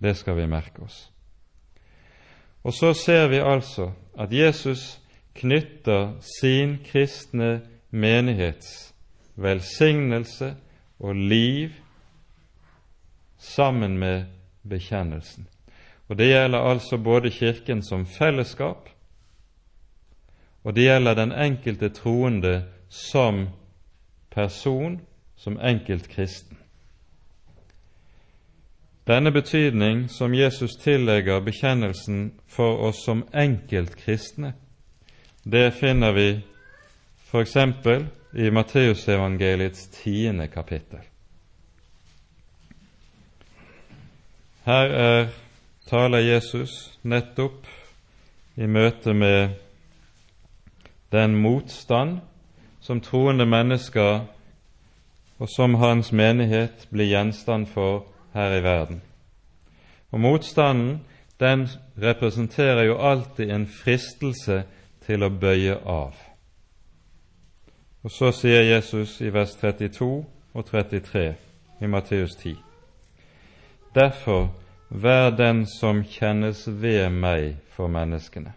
[0.00, 1.10] Det skal vi merke oss.
[2.68, 5.00] Og så ser vi altså at Jesus
[5.34, 8.94] knytter sin kristne menighets
[9.36, 10.50] velsignelse
[10.98, 11.70] og liv
[13.38, 14.24] sammen med
[14.68, 15.48] bekjennelsen.
[16.08, 18.88] Og Det gjelder altså både Kirken som fellesskap,
[20.64, 23.48] og det gjelder den enkelte troende som
[24.30, 25.00] person,
[25.36, 26.57] som enkeltkristen.
[29.08, 34.52] Denne betydning som Jesus tillegger bekjennelsen for oss som enkeltkristne,
[35.44, 36.40] det finner vi
[37.30, 37.56] f.eks.
[38.36, 41.00] i Matteusevangeliets tiende kapittel.
[44.64, 45.28] Her er,
[45.88, 47.64] taler Jesus nettopp
[48.56, 49.56] i møte med
[51.12, 52.18] den motstand
[52.80, 54.26] som troende mennesker
[55.38, 59.02] og som hans menighet blir gjenstand for her i verden.
[60.10, 61.00] Og Motstanden
[61.40, 61.68] den
[62.02, 64.62] representerer jo alltid en fristelse
[65.06, 66.14] til å bøye av.
[68.02, 71.34] Og Så sier Jesus i vers 32 og 33
[71.80, 72.56] i Matteus 10.:
[73.94, 74.48] Derfor
[74.88, 78.52] vær den som kjennes ved meg for menneskene.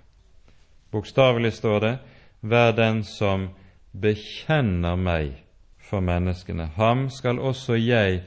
[0.92, 1.98] Bokstavelig står det
[2.42, 3.50] vær den som
[3.92, 5.34] bekjenner meg
[5.80, 6.70] for menneskene.
[6.76, 8.24] Ham skal også jeg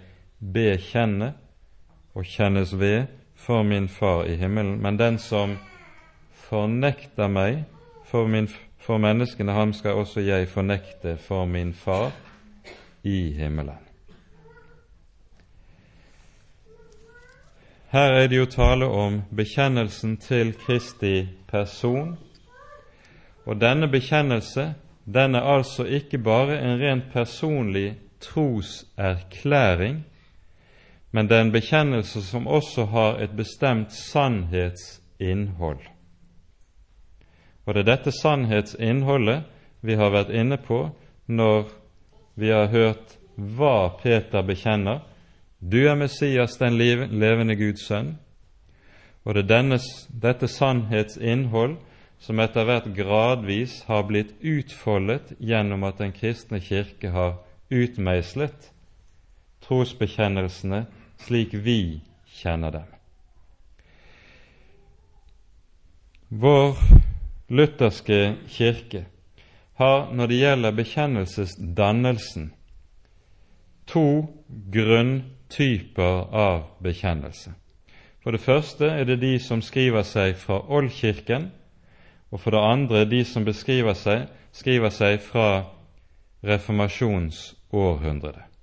[0.52, 1.32] bekjenne
[2.14, 4.82] og kjennes ved for min Far i himmelen.
[4.82, 5.56] Men den som
[6.48, 7.64] fornekter meg
[8.10, 12.12] for, min, for menneskene, ham skal også jeg fornekte for min Far
[13.02, 13.80] i himmelen.
[17.94, 22.16] Her er det jo tale om bekjennelsen til Kristi person,
[23.46, 24.72] og denne bekjennelse
[25.04, 30.04] den er altså ikke bare en rent personlig troserklæring,
[31.14, 35.84] men det er en bekjennelse som også har et bestemt sannhetsinnhold.
[37.64, 39.44] Og det er dette sannhetsinnholdet
[39.86, 40.88] vi har vært inne på
[41.30, 41.68] når
[42.34, 45.04] vi har hørt hva Peter bekjenner.
[45.62, 48.16] Du er Messias, den levende Guds sønn.
[49.24, 49.78] Og det er denne,
[50.10, 51.78] dette sannhetsinnhold
[52.18, 57.38] som etter hvert gradvis har blitt utfoldet gjennom at Den kristne kirke har
[57.70, 58.72] utmeislet
[59.64, 60.84] trosbekjennelsene
[61.22, 62.90] slik vi kjenner dem.
[66.28, 66.76] Vår
[67.48, 69.04] lutherske kirke
[69.78, 72.52] har når det gjelder bekjennelsesdannelsen,
[73.86, 74.06] to
[74.72, 77.52] grunntyper av bekjennelse.
[78.22, 81.50] For det første er det de som skriver seg fra Oldkirken,
[82.32, 85.64] og for det andre de som beskriver seg, skriver seg fra
[86.42, 88.53] reformasjonsårhundret.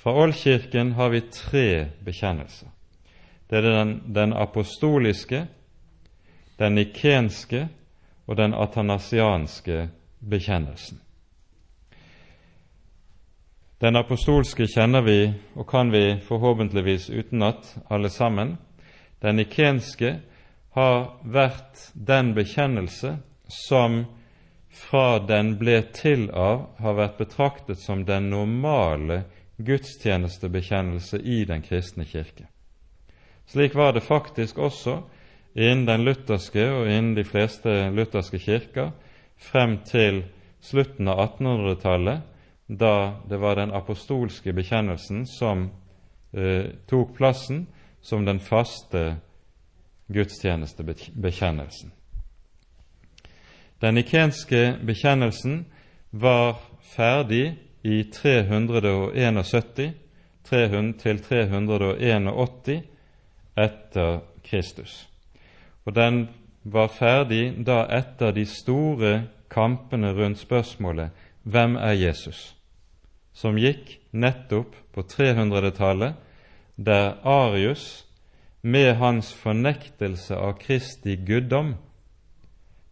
[0.00, 2.68] Fra Oldkirken har vi tre bekjennelser.
[3.48, 5.42] Det er den, den apostoliske,
[6.56, 7.66] den nikenske
[8.26, 9.88] og den atanasianske
[10.20, 11.00] bekjennelsen.
[13.80, 15.18] Den apostolske kjenner vi
[15.56, 18.56] og kan vi forhåpentligvis utenat alle sammen.
[19.20, 20.14] Den nikenske
[20.76, 23.18] har vært den bekjennelse
[23.52, 24.06] som
[24.70, 29.24] fra den ble til av, har vært betraktet som den normale
[29.66, 32.46] gudstjenestebekjennelse i den kristne kirke.
[33.46, 35.00] Slik var det faktisk også
[35.54, 38.90] innen den lutherske og innen de fleste lutherske kirker
[39.36, 40.24] frem til
[40.60, 42.20] slutten av 1800-tallet,
[42.68, 42.94] da
[43.28, 45.70] det var den apostolske bekjennelsen som
[46.32, 47.66] eh, tok plassen
[48.00, 49.16] som den faste
[50.12, 51.90] gudstjenestebekjennelsen.
[53.80, 55.64] Den nikenske bekjennelsen
[56.10, 56.60] var
[56.94, 59.92] ferdig i 371
[60.44, 62.82] til 381
[63.56, 65.08] etter Kristus.
[65.84, 66.28] Og den
[66.64, 71.10] var ferdig da etter de store kampene rundt spørsmålet
[71.42, 72.56] Hvem er Jesus?,
[73.32, 76.14] som gikk nettopp på 300-tallet,
[76.76, 78.06] der Arius
[78.62, 81.74] med hans fornektelse av Kristi guddom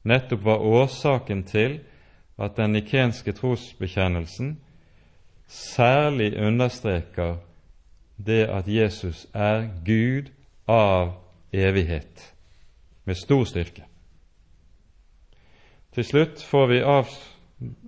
[0.08, 1.80] nettopp var årsaken til
[2.38, 4.56] at den nikenske trosbekjennelsen
[5.48, 7.36] særlig understreker
[8.16, 10.30] det at Jesus er Gud
[10.68, 11.12] av
[11.52, 12.34] evighet,
[13.04, 13.84] med stor styrke.
[15.94, 16.82] Til slutt får vi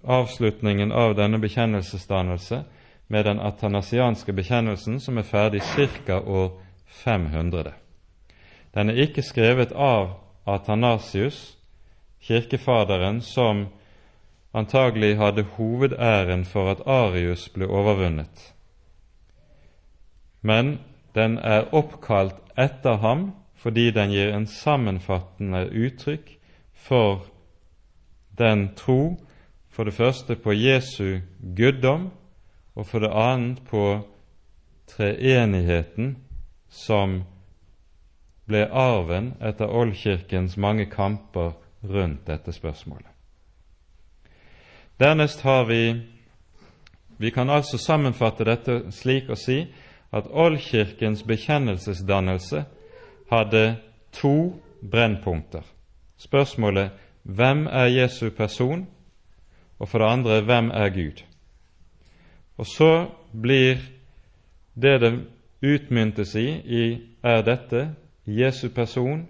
[0.05, 2.63] avslutningen av denne bekjennelsesdannelse
[3.09, 5.63] med den atanasianske bekjennelsen, som er ferdig
[6.07, 6.21] ca.
[6.21, 7.73] år 500.
[8.75, 10.15] Den er ikke skrevet av
[10.47, 11.59] Atanasius,
[12.21, 13.67] kirkefaderen som
[14.55, 18.55] antagelig hadde hovedæren for at Arius ble overvunnet.
[20.43, 20.79] Men
[21.15, 26.31] den er oppkalt etter ham fordi den gir en sammenfattende uttrykk
[26.73, 27.27] for
[28.39, 29.21] den tro,
[29.69, 31.21] for det første på Jesu
[31.57, 32.11] guddom,
[32.75, 34.01] og for det annet på
[34.89, 36.17] treenigheten
[36.69, 37.21] som
[38.49, 41.53] ble arven etter oldkirkens mange kamper
[41.85, 43.10] rundt dette spørsmålet.
[45.01, 46.01] Dernest har vi
[47.19, 49.63] Vi kan altså sammenfatte dette slik å si
[50.13, 52.65] at oldkirkens bekjennelsesdannelse
[53.31, 53.63] hadde
[54.13, 55.63] to brennpunkter.
[56.17, 56.91] Spørsmålet
[57.23, 58.87] hvem er Jesu person?
[59.79, 61.25] Og for det andre hvem er Gud?
[62.57, 63.81] Og så blir
[64.75, 65.13] det det
[65.63, 66.85] utmyntes i, i
[67.23, 67.95] er dette
[68.27, 69.29] Jesu person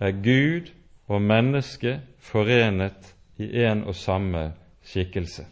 [0.00, 0.70] er Gud
[1.08, 4.52] og menneske forenet i en og samme
[4.88, 5.44] skikkelse.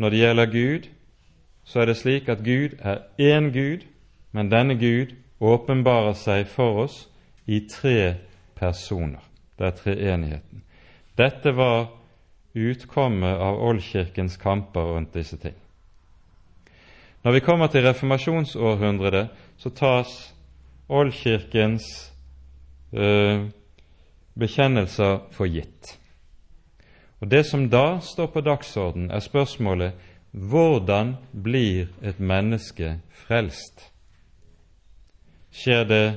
[0.00, 0.88] Når det gjelder Gud,
[1.64, 3.84] så er det slik at Gud er én Gud,
[4.32, 7.08] men denne Gud åpenbarer seg for oss
[7.46, 8.14] i tre
[8.56, 9.20] personer.
[9.58, 10.62] Det er treenigheten.
[11.18, 11.90] Dette var
[12.54, 15.54] utkommet av oldkirkens kamper rundt disse ting.
[17.22, 20.34] Når vi kommer til reformasjonsårhundret, så tas
[20.88, 22.12] oldkirkens
[22.92, 23.50] øh,
[24.38, 25.99] bekjennelser for gitt.
[27.20, 29.92] Og Det som da står på dagsorden, er spørsmålet
[30.32, 33.90] hvordan blir et menneske frelst?
[35.50, 36.16] Skjer det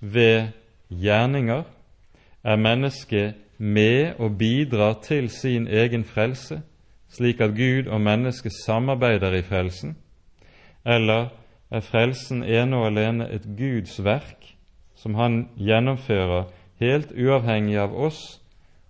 [0.00, 0.48] ved
[0.90, 1.62] gjerninger?
[2.44, 6.60] Er mennesket med og bidrar til sin egen frelse,
[7.08, 9.96] slik at Gud og mennesket samarbeider i frelsen?
[10.84, 11.28] Eller
[11.70, 14.52] er frelsen ene og alene et Guds verk
[14.96, 16.44] som Han gjennomfører
[16.80, 18.40] helt uavhengig av oss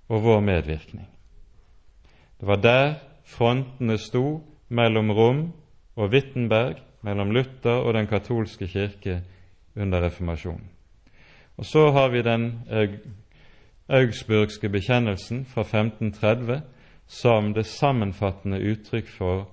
[0.09, 1.07] og vår medvirkning?
[2.41, 2.95] Det var der
[3.25, 5.53] frontene sto mellom Rom
[5.97, 9.21] og Wittenberg, mellom Luther og den katolske kirke
[9.77, 10.71] under reformasjonen.
[11.57, 12.65] Og så har vi den
[13.89, 16.63] augsburgske bekjennelsen fra 1530
[17.07, 19.47] som det sammenfattende uttrykk for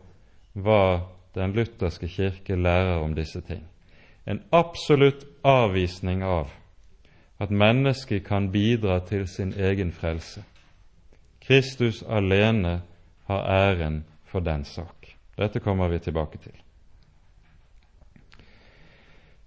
[0.54, 3.64] hva den lutherske kirke lærer om disse ting.
[4.26, 6.52] En absolutt avvisning av
[7.44, 10.44] at mennesket kan bidra til sin egen frelse.
[11.44, 12.82] Kristus alene
[13.28, 15.16] har æren for den sak.
[15.38, 16.54] Dette kommer vi tilbake til.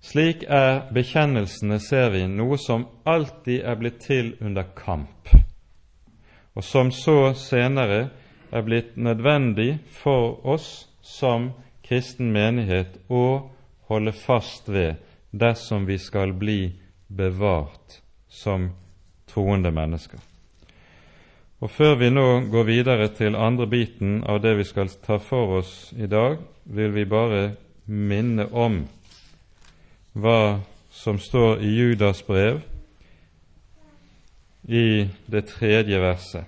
[0.00, 5.32] Slik er bekjennelsene, ser vi, noe som alltid er blitt til under kamp,
[6.54, 8.08] og som så senere
[8.52, 11.50] er blitt nødvendig for oss som
[11.82, 13.50] kristen menighet å
[13.90, 16.60] holde fast ved dersom vi skal bli
[17.08, 18.70] bevart som
[19.26, 20.18] troende mennesker.
[21.60, 25.58] Og Før vi nå går videre til andre biten av det vi skal ta for
[25.60, 28.82] oss i dag, vil vi bare minne om
[30.12, 32.60] hva som står i Judas brev
[34.68, 36.44] i det tredje verset.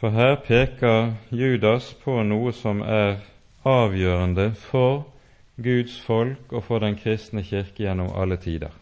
[0.00, 3.22] For her peker Judas på noe som er
[3.64, 5.13] avgjørende for
[5.56, 8.72] Guds folk og for den kristne kirke gjennom alle tider.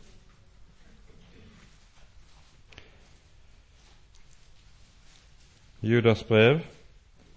[5.83, 6.61] Judas brev,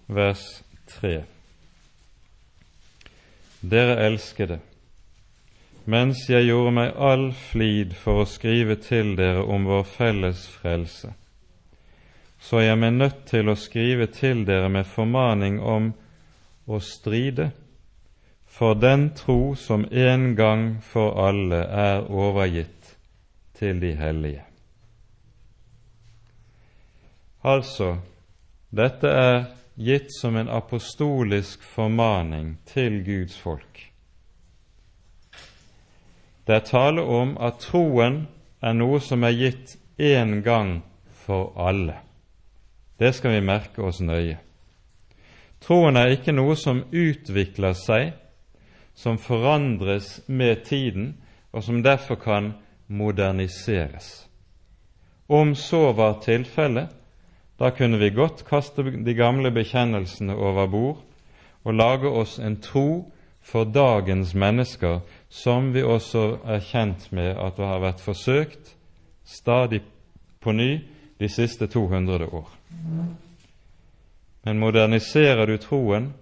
[0.06, 1.24] vers 3.
[3.60, 4.60] Dere elskede,
[5.84, 11.10] mens jeg gjorde meg all flid for å skrive til dere om vår felles frelse,
[12.38, 15.90] så er jeg meg nødt til å skrive til dere med formaning om
[16.70, 17.50] å stride
[18.56, 22.96] for den tro som en gang for alle er overgitt
[23.58, 24.44] til de hellige.
[27.44, 27.98] Altså,
[28.72, 29.44] dette er
[29.76, 33.84] gitt som en apostolisk formaning til Guds folk.
[36.46, 38.22] Det er tale om at troen
[38.62, 40.78] er noe som er gitt én gang
[41.26, 42.00] for alle.
[42.96, 44.38] Det skal vi merke oss nøye.
[45.60, 48.14] Troen er ikke noe som utvikler seg,
[48.96, 51.16] som forandres med tiden,
[51.52, 52.52] og som derfor kan
[52.88, 54.28] moderniseres.
[55.28, 56.88] Om så var tilfellet,
[57.58, 60.98] da kunne vi godt kaste de gamle bekjennelsene over bord
[61.64, 67.56] og lage oss en tro for dagens mennesker, som vi også er kjent med at
[67.56, 68.74] det har vært forsøkt
[69.24, 69.82] stadig
[70.40, 70.80] på ny
[71.18, 72.48] de siste 200 år.
[74.44, 76.12] Men moderniserer du troen,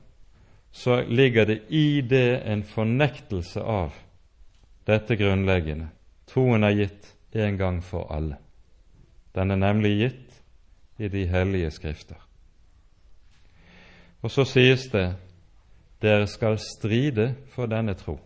[0.75, 3.95] så ligger det i det en fornektelse av
[4.87, 5.87] dette grunnleggende.
[6.27, 8.41] Troen er gitt en gang for alle.
[9.35, 10.43] Den er nemlig gitt
[10.99, 12.19] i de hellige skrifter.
[14.23, 15.13] Og så sies det
[16.03, 18.19] dere skal stride for denne tro.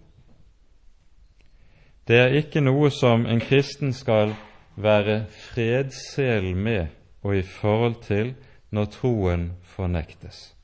[2.08, 4.32] Det er ikke noe som en kristen skal
[4.76, 6.86] være fredsel med
[7.22, 8.38] og i forhold til
[8.72, 10.57] når troen fornektes.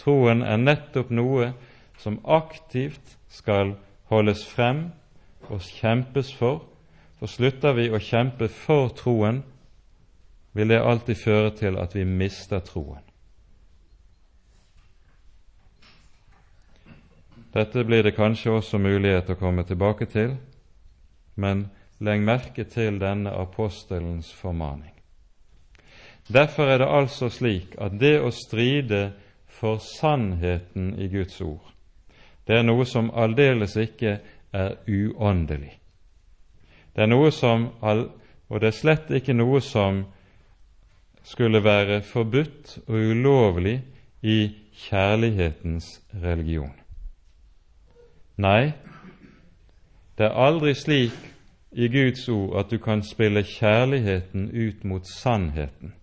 [0.00, 1.52] Troen er nettopp noe
[2.00, 3.76] som aktivt skal
[4.10, 4.88] holdes frem
[5.48, 6.64] og kjempes for,
[7.18, 9.42] for slutter vi å kjempe for troen,
[10.54, 13.02] vil det alltid føre til at vi mister troen.
[17.54, 20.34] Dette blir det kanskje også mulighet til å komme tilbake til,
[21.38, 21.68] men
[22.02, 24.90] legg merke til denne apostelens formaning.
[26.26, 29.12] Derfor er det altså slik at det å stride
[29.54, 31.72] for sannheten i Guds ord,
[32.46, 34.18] det er noe som aldeles ikke
[34.52, 35.72] er uåndelig.
[36.94, 40.04] Det er noe som, og det er slett ikke noe som
[41.24, 43.78] skulle være forbudt og ulovlig
[44.22, 44.38] i
[44.84, 45.88] kjærlighetens
[46.22, 46.74] religion.
[48.36, 48.72] Nei,
[50.18, 51.16] det er aldri slik
[51.72, 55.94] i Guds ord at du kan spille kjærligheten ut mot sannheten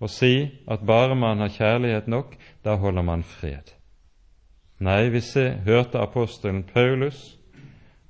[0.00, 3.74] og si at bare man har kjærlighet nok, da holder man fred.
[4.80, 7.38] Nei, vi se, hørte apostelen Paulus,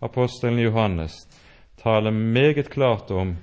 [0.00, 1.16] apostelen Johannes,
[1.82, 3.36] tale meget klart om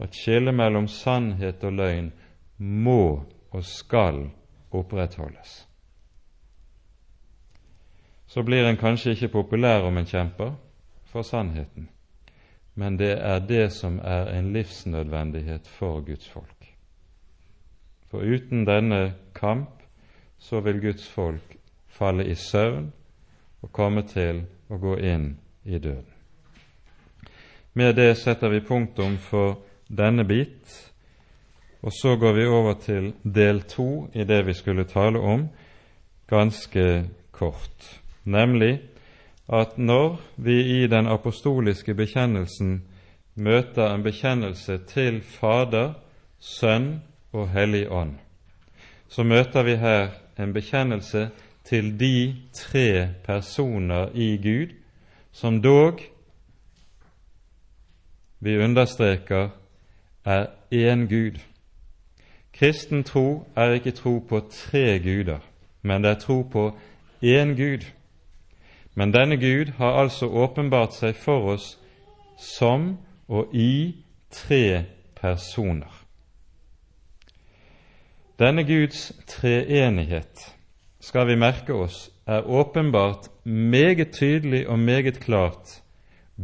[0.00, 2.12] at skillet mellom sannhet og løgn
[2.56, 4.30] må og skal
[4.72, 5.66] opprettholdes.
[8.26, 10.54] Så blir en kanskje ikke populær om en kjemper
[11.10, 11.90] for sannheten,
[12.74, 16.59] men det er det som er en livsnødvendighet for Guds folk.
[18.10, 19.82] For uten denne kamp
[20.38, 21.56] så vil Guds folk
[21.88, 22.90] falle i søvn
[23.62, 25.34] og komme til å gå inn
[25.64, 26.16] i døden.
[27.72, 30.66] Med det setter vi punktum for denne bit,
[31.82, 35.46] og så går vi over til del to i det vi skulle tale om,
[36.26, 36.86] ganske
[37.30, 38.80] kort, nemlig
[39.50, 42.80] at når vi i den apostoliske bekjennelsen
[43.34, 45.94] møter en bekjennelse til Fader,
[46.40, 47.00] Sønn
[47.32, 48.14] og Hellig Ånd,
[49.08, 50.08] så møter vi her
[50.38, 51.30] en bekjennelse
[51.64, 54.74] til de tre personer i Gud
[55.32, 56.00] som dog
[58.40, 59.48] vi understreker
[60.24, 61.38] er én Gud.
[62.52, 65.38] Kristen tro er ikke tro på tre guder,
[65.82, 66.78] men det er tro på
[67.22, 67.84] én Gud.
[68.94, 71.78] Men denne Gud har altså åpenbart seg for oss
[72.38, 73.94] som og i
[74.30, 74.84] tre
[75.20, 75.99] personer.
[78.40, 80.56] Denne Guds treenighet,
[81.00, 85.82] skal vi merke oss, er åpenbart meget tydelig og meget klart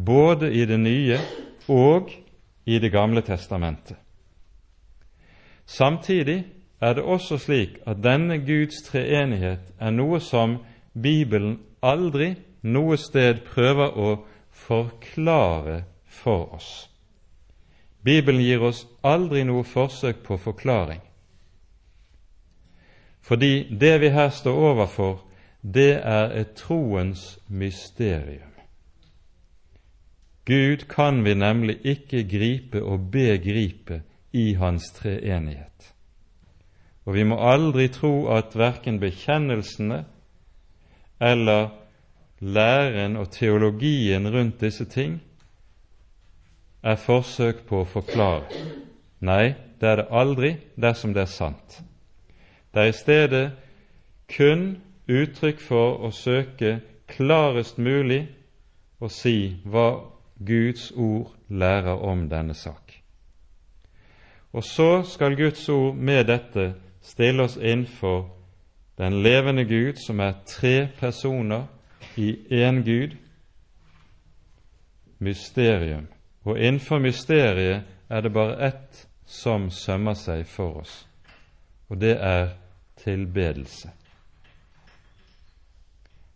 [0.06, 1.18] både i Det nye
[1.68, 2.10] og
[2.66, 3.96] i Det gamle testamentet.
[5.66, 6.44] Samtidig
[6.80, 10.58] er det også slik at denne Guds treenighet er noe som
[11.02, 14.18] Bibelen aldri noe sted prøver å
[14.52, 16.90] forklare for oss.
[18.04, 21.00] Bibelen gir oss aldri noe forsøk på forklaring.
[23.26, 25.24] Fordi det vi her står overfor,
[25.62, 28.52] det er et troens mysterium.
[30.46, 34.02] Gud kan vi nemlig ikke gripe og begripe
[34.32, 35.94] i Hans treenighet.
[37.06, 40.04] Og vi må aldri tro at verken bekjennelsene
[41.20, 41.68] eller
[42.38, 45.18] læren og teologien rundt disse ting
[46.82, 48.46] er forsøk på å forklare.
[49.26, 51.80] Nei, det er det aldri dersom det er sant.
[52.76, 53.52] Det er i stedet
[54.36, 54.64] kun
[55.08, 56.74] uttrykk for å søke
[57.08, 58.26] klarest mulig
[59.00, 59.86] å si hva
[60.44, 62.98] Guds ord lærer om denne sak.
[64.52, 68.26] Og så skal Guds ord med dette stille oss innenfor
[69.00, 71.64] den levende Gud, som er tre personer
[72.20, 73.16] i én Gud,
[75.18, 76.12] mysterium.
[76.44, 81.06] Og innenfor mysteriet er det bare ett som sømmer seg for oss,
[81.88, 82.65] og det er
[83.06, 83.90] tilbedelse.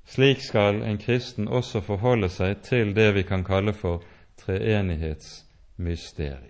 [0.07, 4.03] Slik skal en kristen også forholde seg til det vi kan kalle for
[4.43, 6.47] treenighetsmysteriet.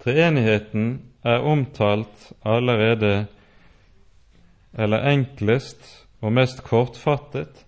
[0.00, 3.26] Treenigheten er omtalt allerede,
[4.78, 7.66] eller enklest og mest kortfattet,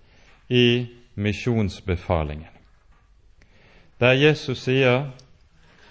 [0.48, 2.48] i misjonsbefalingen,
[4.00, 5.10] der Jesus sier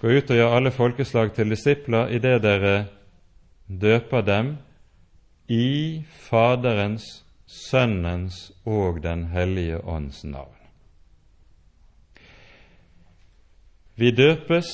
[0.02, 2.86] Gå ut og gjør alle folkeslag til disipler idet dere
[3.80, 4.58] døper dem
[5.48, 10.56] i Faderens, Sønnens og Den hellige ånds navn.
[13.96, 14.66] Vi døpes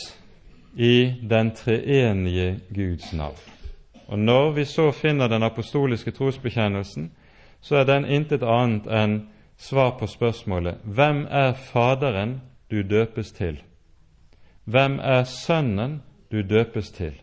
[0.75, 3.39] i den treenige Guds navn.
[4.07, 7.11] Og Når vi så finner den apostoliske trosbekjennelsen,
[7.61, 9.17] så er den intet annet enn
[9.57, 12.41] svar på spørsmålet Hvem er Faderen
[12.71, 13.61] du døpes til?
[14.63, 17.21] Hvem er Sønnen du døpes til?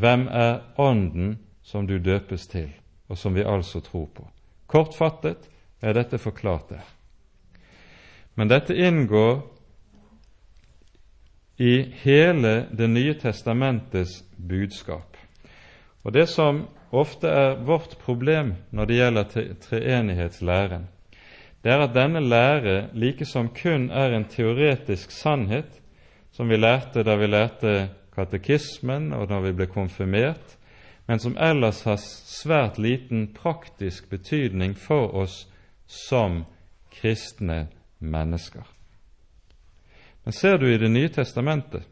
[0.00, 2.70] Hvem er Ånden som du døpes til,
[3.08, 4.24] og som vi altså tror på?
[4.66, 5.50] Kortfattet
[5.82, 6.86] er dette forklart der.
[8.34, 9.42] Men dette inngår
[11.60, 15.16] i hele Det nye testamentets budskap.
[16.04, 20.88] Og Det som ofte er vårt problem når det gjelder treenighetslæren,
[21.60, 25.68] det er at denne lære likesom kun er en teoretisk sannhet,
[26.32, 30.56] som vi lærte da vi lærte katekismen og når vi ble konfirmert,
[31.06, 35.46] men som ellers har svært liten praktisk betydning for oss
[35.86, 36.44] som
[36.94, 37.66] kristne
[37.98, 38.62] mennesker.
[40.24, 41.82] Men ser du i Det nye testamentet,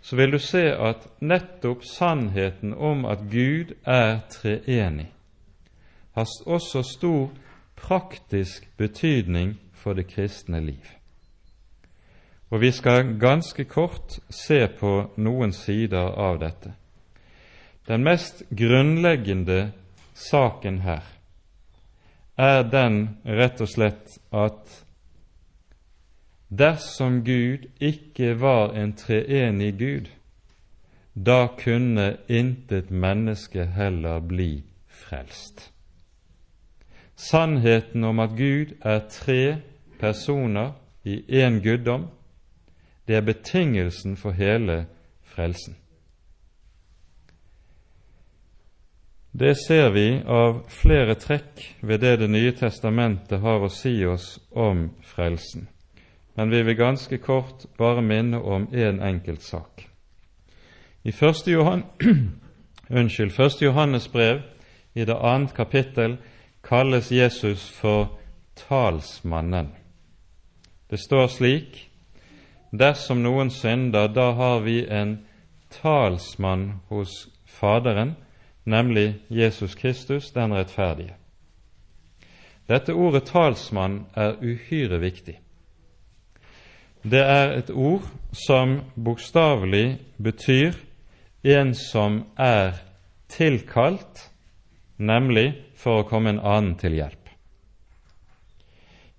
[0.00, 5.10] så vil du se at nettopp sannheten om at Gud er treenig,
[6.12, 7.30] har også stor
[7.76, 10.99] praktisk betydning for det kristne liv.
[12.50, 16.74] Og Vi skal ganske kort se på noen sider av dette.
[17.86, 19.72] Den mest grunnleggende
[20.14, 21.06] saken her
[22.38, 24.80] er den rett og slett at
[26.50, 30.08] Dersom Gud ikke var en treenig Gud,
[31.14, 35.68] da kunne intet menneske heller bli frelst.
[37.14, 39.60] Sannheten om at Gud er tre
[40.00, 40.72] personer
[41.04, 42.08] i én guddom,
[43.10, 44.84] det er betingelsen for hele
[45.26, 45.74] frelsen.
[49.34, 54.38] Det ser vi av flere trekk ved det Det nye testamentet har å si oss
[54.50, 55.66] om frelsen
[56.40, 59.88] men vi vil ganske kort bare minne om én en enkelt sak.
[61.04, 61.46] I 1.
[61.46, 61.82] Johan,
[62.88, 63.62] unnskyld, 1.
[63.62, 64.40] Johannes brev,
[64.94, 66.16] i det annet kapittel,
[66.64, 68.18] kalles Jesus for
[68.56, 69.68] talsmannen.
[70.90, 71.89] Det står slik
[72.70, 75.18] Dersom noen synder, da har vi en
[75.70, 78.14] talsmann hos Faderen,
[78.64, 81.16] nemlig Jesus Kristus, den rettferdige.
[82.70, 85.40] Dette ordet talsmann er uhyre viktig.
[87.02, 90.76] Det er et ord som bokstavelig betyr
[91.42, 92.76] en som er
[93.28, 94.30] tilkalt,
[94.96, 97.16] nemlig for å komme en annen til hjelp.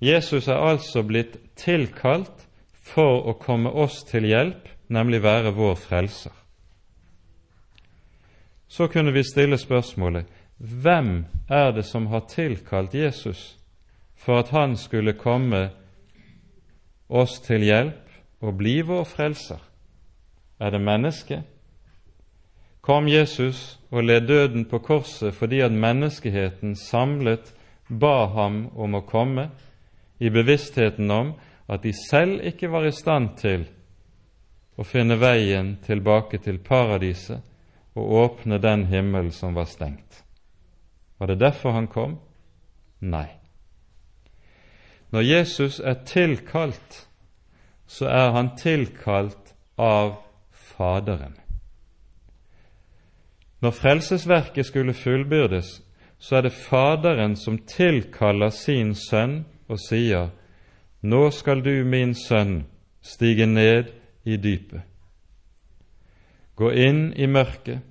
[0.02, 2.48] Jesus er altså blitt tilkalt
[2.82, 6.34] for å komme oss til hjelp, nemlig være vår frelser.
[8.72, 13.56] Så kunne vi stille spørsmålet hvem er det som har tilkalt Jesus
[14.16, 15.70] for at han skulle komme
[17.10, 19.60] oss til hjelp og bli vår frelser?
[20.62, 21.42] Er det mennesket?
[22.82, 27.54] Kom Jesus og led døden på korset fordi at menneskeheten samlet
[27.90, 29.50] ba ham om å komme,
[30.22, 31.34] i bevisstheten om
[31.68, 33.68] at de selv ikke var i stand til
[34.78, 37.44] å finne veien tilbake til paradiset
[37.96, 40.24] og åpne den himmel som var stengt.
[41.18, 42.18] Var det derfor han kom?
[43.00, 43.28] Nei.
[45.12, 47.08] Når Jesus er tilkalt,
[47.88, 50.16] så er han tilkalt av
[50.52, 51.36] Faderen.
[53.62, 55.82] Når frelsesverket skulle fullbyrdes,
[56.18, 60.32] så er det Faderen som tilkaller sin sønn og sier:"
[61.02, 62.64] Nå skal du, min sønn,
[63.02, 63.90] stige ned
[64.24, 64.82] i dypet.
[66.56, 67.82] Gå inn i mørket,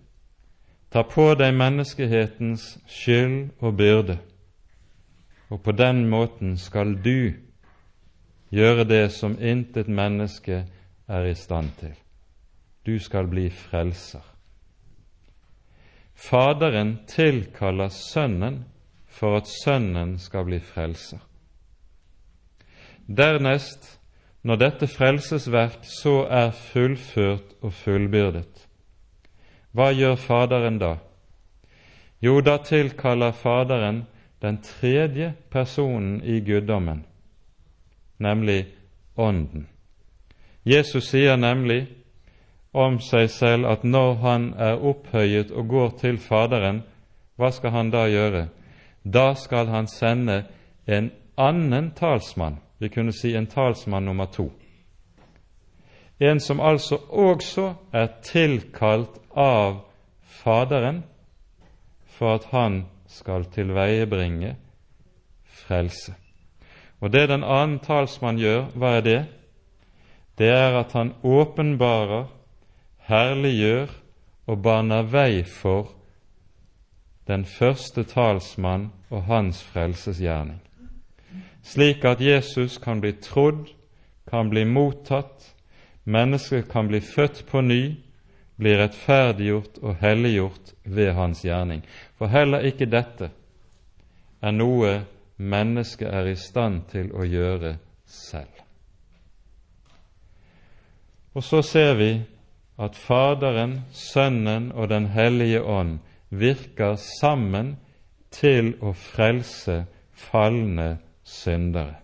[0.90, 4.20] ta på deg menneskehetens skyld og byrde
[5.50, 7.32] og på den måten skal du
[8.50, 10.64] gjøre det som intet menneske
[11.08, 11.94] er i stand til.
[12.86, 14.22] Du skal bli frelser.
[16.14, 18.64] Faderen tilkaller Sønnen
[19.08, 21.18] for at Sønnen skal bli frelser.
[23.16, 23.98] Dernest,
[24.42, 28.66] når dette frelsesverk så er fullført og fullbyrdet,
[29.74, 30.94] hva gjør Faderen da?
[32.22, 34.04] Jo, da tilkaller Faderen
[34.42, 37.04] den tredje personen i guddommen,
[38.18, 38.66] nemlig
[39.16, 39.66] Ånden.
[40.64, 41.88] Jesus sier nemlig
[42.72, 46.82] om seg selv at når han er opphøyet og går til Faderen,
[47.36, 48.46] hva skal han da gjøre?
[49.04, 50.44] Da skal han sende
[50.86, 54.48] en annen talsmann, vi kunne si en talsmann nummer to.
[56.18, 59.80] En som altså også er tilkalt av
[60.40, 61.02] Faderen
[62.06, 64.54] for at han skal tilveiebringe
[65.44, 66.14] frelse.
[67.00, 69.20] Og det den annen talsmann gjør, hva er det?
[70.38, 72.28] Det er at han åpenbarer,
[73.08, 73.92] herliggjør
[74.46, 75.92] og baner vei for
[77.28, 80.60] den første talsmann og hans frelsesgjerning,
[81.62, 83.68] slik at Jesus kan bli trodd,
[84.30, 85.54] kan bli mottatt,
[86.04, 87.82] mennesket kan bli født på ny,
[88.60, 91.82] bli rettferdiggjort og helliggjort ved hans gjerning.
[92.18, 93.30] For heller ikke dette
[94.42, 95.00] er noe
[95.36, 98.52] mennesket er i stand til å gjøre selv.
[101.34, 102.10] Og så ser vi
[102.80, 105.98] at Faderen, Sønnen og Den hellige ånd
[106.30, 107.76] virker sammen
[108.30, 109.84] til å frelse
[110.16, 110.98] falne
[111.30, 111.94] syndere.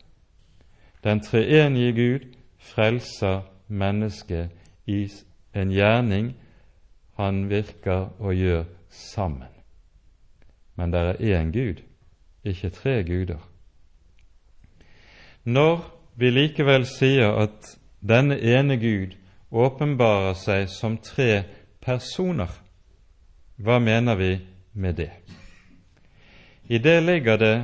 [1.04, 4.50] Den treenige Gud frelser mennesket
[4.86, 5.08] i
[5.54, 6.34] en gjerning
[7.16, 9.48] han virker og gjør sammen.
[10.76, 11.82] Men det er én Gud,
[12.44, 13.40] ikke tre guder.
[15.44, 15.80] Når
[16.16, 19.16] vi likevel sier at denne ene Gud
[19.50, 21.44] åpenbarer seg som tre
[21.80, 22.50] personer,
[23.56, 24.32] hva mener vi
[24.72, 25.10] med det?
[26.68, 27.56] I det ligger det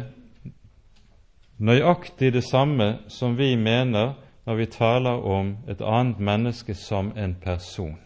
[1.59, 4.15] nøyaktig det samme som vi mener
[4.47, 7.99] når vi taler om et annet menneske som en person.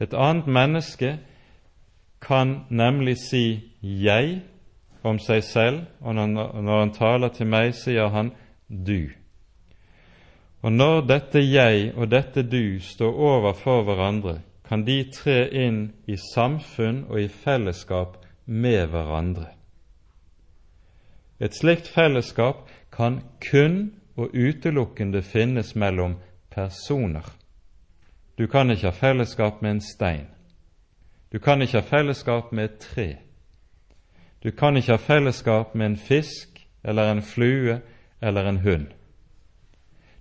[0.00, 1.18] Et annet menneske
[2.20, 4.40] kan nemlig si 'jeg'
[5.02, 8.32] om seg selv, og når han taler til meg, sier han
[8.70, 9.12] 'du'.
[10.62, 16.16] Og når dette 'jeg' og dette 'du' står overfor hverandre, kan de tre inn i
[16.34, 19.46] samfunn og i fellesskap med hverandre.
[21.42, 23.20] Et slikt fellesskap kan
[23.50, 26.16] kun og utelukkende finnes mellom
[26.50, 27.26] personer.
[28.38, 30.26] Du kan ikke ha fellesskap med en stein.
[31.32, 33.16] Du kan ikke ha fellesskap med et tre.
[34.42, 37.80] Du kan ikke ha fellesskap med en fisk eller en flue
[38.20, 38.86] eller en hund.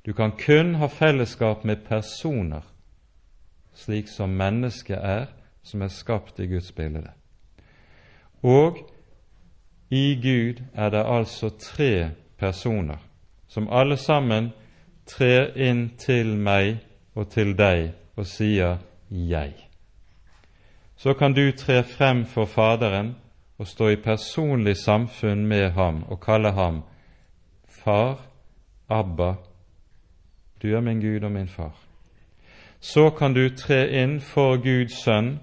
[0.05, 2.61] Du kan kun ha fellesskap med personer
[3.74, 5.26] slik som mennesket er,
[5.63, 7.11] som er skapt i Guds bilde.
[8.43, 8.78] Og
[9.92, 12.98] i Gud er det altså tre personer
[13.48, 14.52] som alle sammen
[15.06, 16.78] trer inn til meg
[17.16, 18.78] og til deg og sier
[19.12, 19.68] 'jeg'.
[20.96, 23.16] Så kan du tre frem for Faderen
[23.58, 26.84] og stå i personlig samfunn med ham og kalle ham
[27.68, 28.22] Far,
[28.89, 29.36] Abba,
[30.62, 31.92] du er min Gud og min Far
[32.82, 35.36] så kan du tre inn for Guds sønn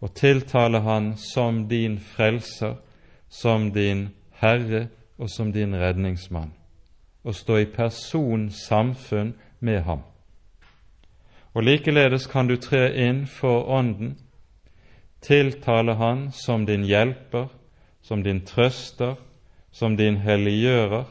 [0.00, 2.74] og tiltale Han som din frelser,
[3.28, 4.88] som din Herre
[5.18, 6.52] og som din redningsmann,
[7.24, 10.02] og stå i personsamfunn med ham.
[11.54, 14.18] Og likeledes kan du tre inn for Ånden,
[15.20, 17.48] tiltale Han som din hjelper,
[18.02, 19.14] som din trøster,
[19.70, 21.04] som din helliggjører,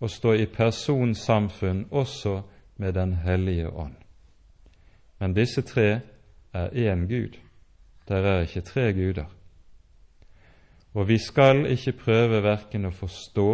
[0.00, 2.42] og stå i personsamfunn også
[2.76, 3.94] med Den hellige ånd.
[5.18, 6.00] Men disse tre
[6.52, 7.49] er én Gud.
[8.10, 9.24] Der er ikke tre guder.
[10.94, 13.52] Og vi skal ikke prøve verken å forstå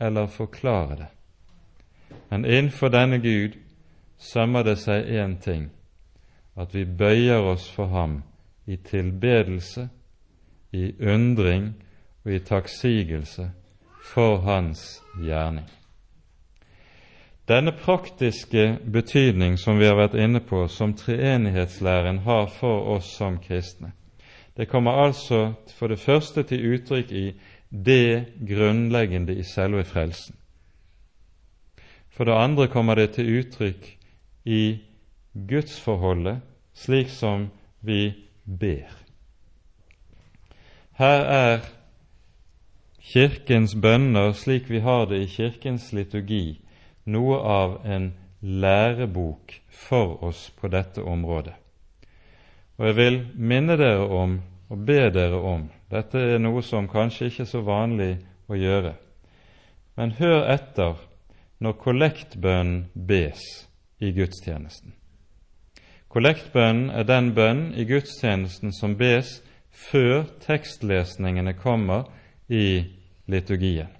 [0.00, 1.10] eller forklare det.
[2.30, 3.58] Men innenfor denne Gud
[4.16, 5.68] sømmer det seg én ting
[6.56, 8.22] at vi bøyer oss for ham
[8.66, 9.88] i tilbedelse,
[10.72, 11.74] i undring
[12.24, 13.50] og i takksigelse
[14.14, 15.68] for hans gjerning.
[17.48, 23.36] Denne praktiske betydning som vi har vært inne på, som treenighetslæren har for oss som
[23.38, 23.92] kristne,
[24.56, 27.26] det kommer altså for det første til uttrykk i
[27.68, 30.36] det grunnleggende i selve frelsen.
[32.08, 33.88] For det andre kommer det til uttrykk
[34.44, 34.78] i
[35.34, 36.40] gudsforholdet,
[36.74, 37.48] slik som
[37.80, 38.14] vi
[38.44, 38.88] ber.
[40.94, 41.64] Her er
[43.02, 46.60] Kirkens bønner slik vi har det i Kirkens liturgi,
[47.04, 51.54] noe av en lærebok for oss på dette området.
[52.78, 54.40] Og jeg vil minne dere om
[54.72, 58.16] og be dere om Dette er noe som kanskje ikke er så vanlig
[58.50, 58.94] å gjøre.
[59.94, 60.96] Men hør etter
[61.62, 63.44] når kollektbønnen bes
[64.02, 64.96] i gudstjenesten.
[66.10, 69.36] Kollektbønnen er den bønn i gudstjenesten som bes
[69.70, 72.08] før tekstlesningene kommer
[72.50, 72.82] i
[73.30, 73.92] liturgien.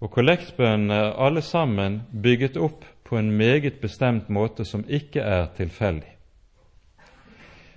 [0.00, 5.46] Og kollektbønnene er alle sammen bygget opp på en meget bestemt måte som ikke er
[5.56, 6.12] tilfeldig.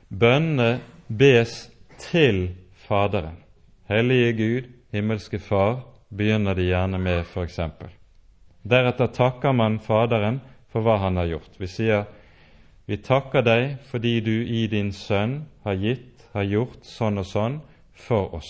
[0.09, 2.55] Bønnene bes til
[2.87, 3.37] Faderen.
[3.89, 7.59] Hellige Gud, himmelske Far, begynner de gjerne med, f.eks.
[8.69, 11.55] Deretter takker man Faderen for hva han har gjort.
[11.59, 12.07] Vi sier
[12.89, 17.59] vi takker deg fordi du i din Sønn har gitt, har gjort sånn og sånn
[17.93, 18.49] for oss.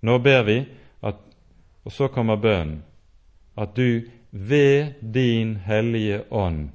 [0.00, 0.56] Nå ber vi,
[1.04, 1.18] at,
[1.86, 2.82] og så kommer bønnen,
[3.56, 6.72] at du ved din Hellige Ånd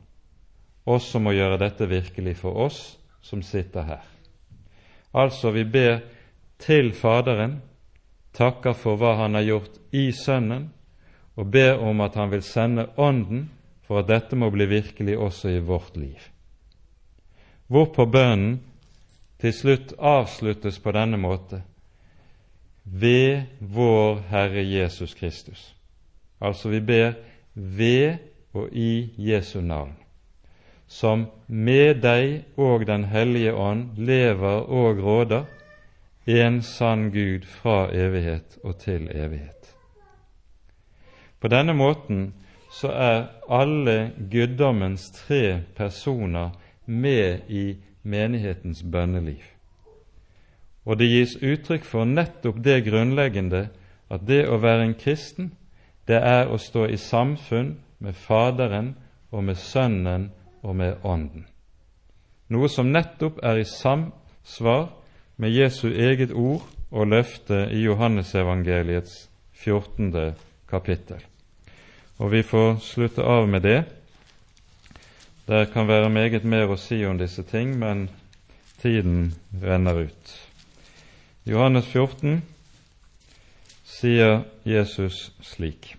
[0.87, 2.79] også må gjøre dette virkelig for oss
[3.21, 4.05] som sitter her.
[5.13, 5.99] Altså, vi ber
[6.63, 7.59] til Faderen,
[8.33, 10.71] takker for hva Han har gjort i Sønnen,
[11.35, 13.49] og ber om at Han vil sende Ånden
[13.83, 16.17] for at dette må bli virkelig også i vårt liv.
[17.67, 18.61] Hvorpå bønnen
[19.41, 21.61] til slutt avsluttes på denne måte
[22.83, 25.75] ved vår Herre Jesus Kristus.
[26.41, 27.13] Altså vi ber
[27.53, 28.17] ved
[28.53, 30.01] og i Jesu navn
[30.91, 35.45] som med deg og Den hellige ånd lever og råder,
[36.27, 39.71] en sann Gud fra evighet og til evighet.
[41.39, 42.33] På denne måten
[42.71, 46.51] så er alle guddommens tre personer
[46.85, 49.41] med i menighetens bønneliv.
[50.85, 53.67] Og det gis uttrykk for nettopp det grunnleggende
[54.11, 55.51] at det å være en kristen,
[56.09, 58.95] det er å stå i samfunn med Faderen
[59.31, 61.45] og med Sønnen og med Ånden.
[62.51, 64.89] Noe som nettopp er i samsvar
[65.39, 70.33] med Jesu eget ord og løfte i Johannesevangeliets 14.
[70.67, 71.21] kapittel.
[72.19, 73.79] Og vi får slutte av med det.
[75.47, 78.09] Det kan være meget mer å si om disse ting, men
[78.81, 79.31] tiden
[79.63, 80.37] renner ut.
[81.45, 82.41] I Johannes 14
[83.83, 85.95] sier Jesus slik:"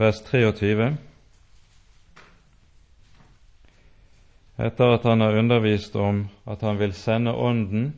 [0.00, 0.96] vers 23.
[4.56, 7.92] Etter at han har undervist om at han vil sende Ånden,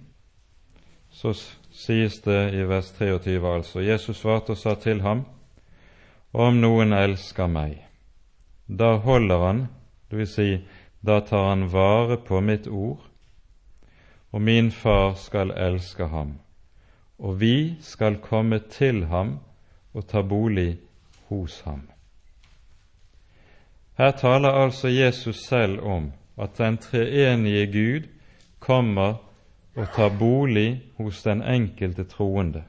[1.11, 1.35] så
[1.71, 5.25] sies det i vers 23 altså Jesus svarte og sa til ham,
[6.33, 7.77] om noen elsker meg,
[8.67, 9.63] da holder han,
[10.13, 10.35] dvs.
[10.35, 10.61] Si,
[11.01, 13.01] da tar han vare på mitt ord,
[14.31, 16.37] og min far skal elske ham,
[17.19, 19.39] og vi skal komme til ham
[19.93, 20.79] og ta bolig
[21.29, 21.89] hos ham.
[23.99, 28.09] Her taler altså Jesus selv om at den treenige Gud
[28.59, 29.15] kommer
[29.77, 32.65] og tar bolig hos den enkelte troende.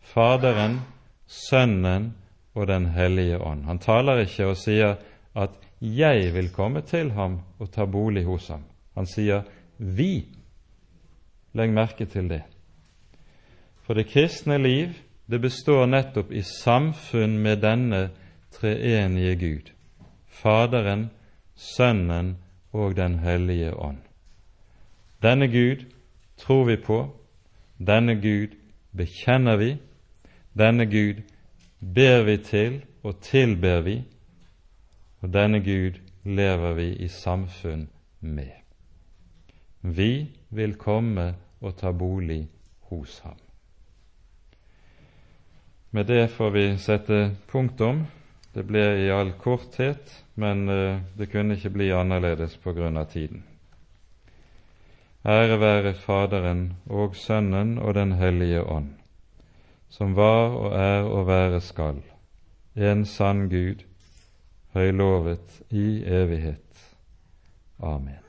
[0.00, 0.80] Faderen,
[1.26, 2.14] Sønnen
[2.54, 3.64] og Den hellige ånd.
[3.64, 4.96] Han taler ikke og sier
[5.34, 5.50] at
[5.80, 8.64] 'jeg vil komme til ham og ta bolig hos ham'.
[8.94, 9.42] Han sier
[9.78, 10.24] 'vi'.
[11.54, 12.42] Legg merke til det.
[13.82, 14.88] For det kristne liv
[15.30, 18.10] det består nettopp i samfunn med denne
[18.50, 19.72] treenige Gud.
[20.26, 21.10] Faderen,
[21.54, 22.36] Sønnen
[22.72, 23.98] og Den hellige ånd.
[25.22, 25.84] Denne Gud
[26.36, 27.16] tror vi på,
[27.78, 28.54] denne Gud
[28.96, 29.76] bekjenner vi,
[30.58, 31.22] denne Gud
[31.80, 34.02] ber vi til og tilber vi,
[35.20, 37.88] og denne Gud lever vi i samfunn
[38.20, 38.54] med.
[39.80, 42.48] Vi vil komme og ta bolig
[42.90, 43.38] hos ham.
[45.90, 48.06] Med det får vi sette punktum.
[48.54, 53.08] Det ble i all korthet, men eh, det kunne ikke bli annerledes på grunn av
[53.12, 53.44] tiden.
[55.24, 58.94] Ære være Faderen og Sønnen og Den hellige ånd,
[59.88, 62.02] som var og er og være skal,
[62.76, 63.87] en sann Gud,
[64.76, 66.96] høylovet i evighet.
[67.78, 68.27] Amen.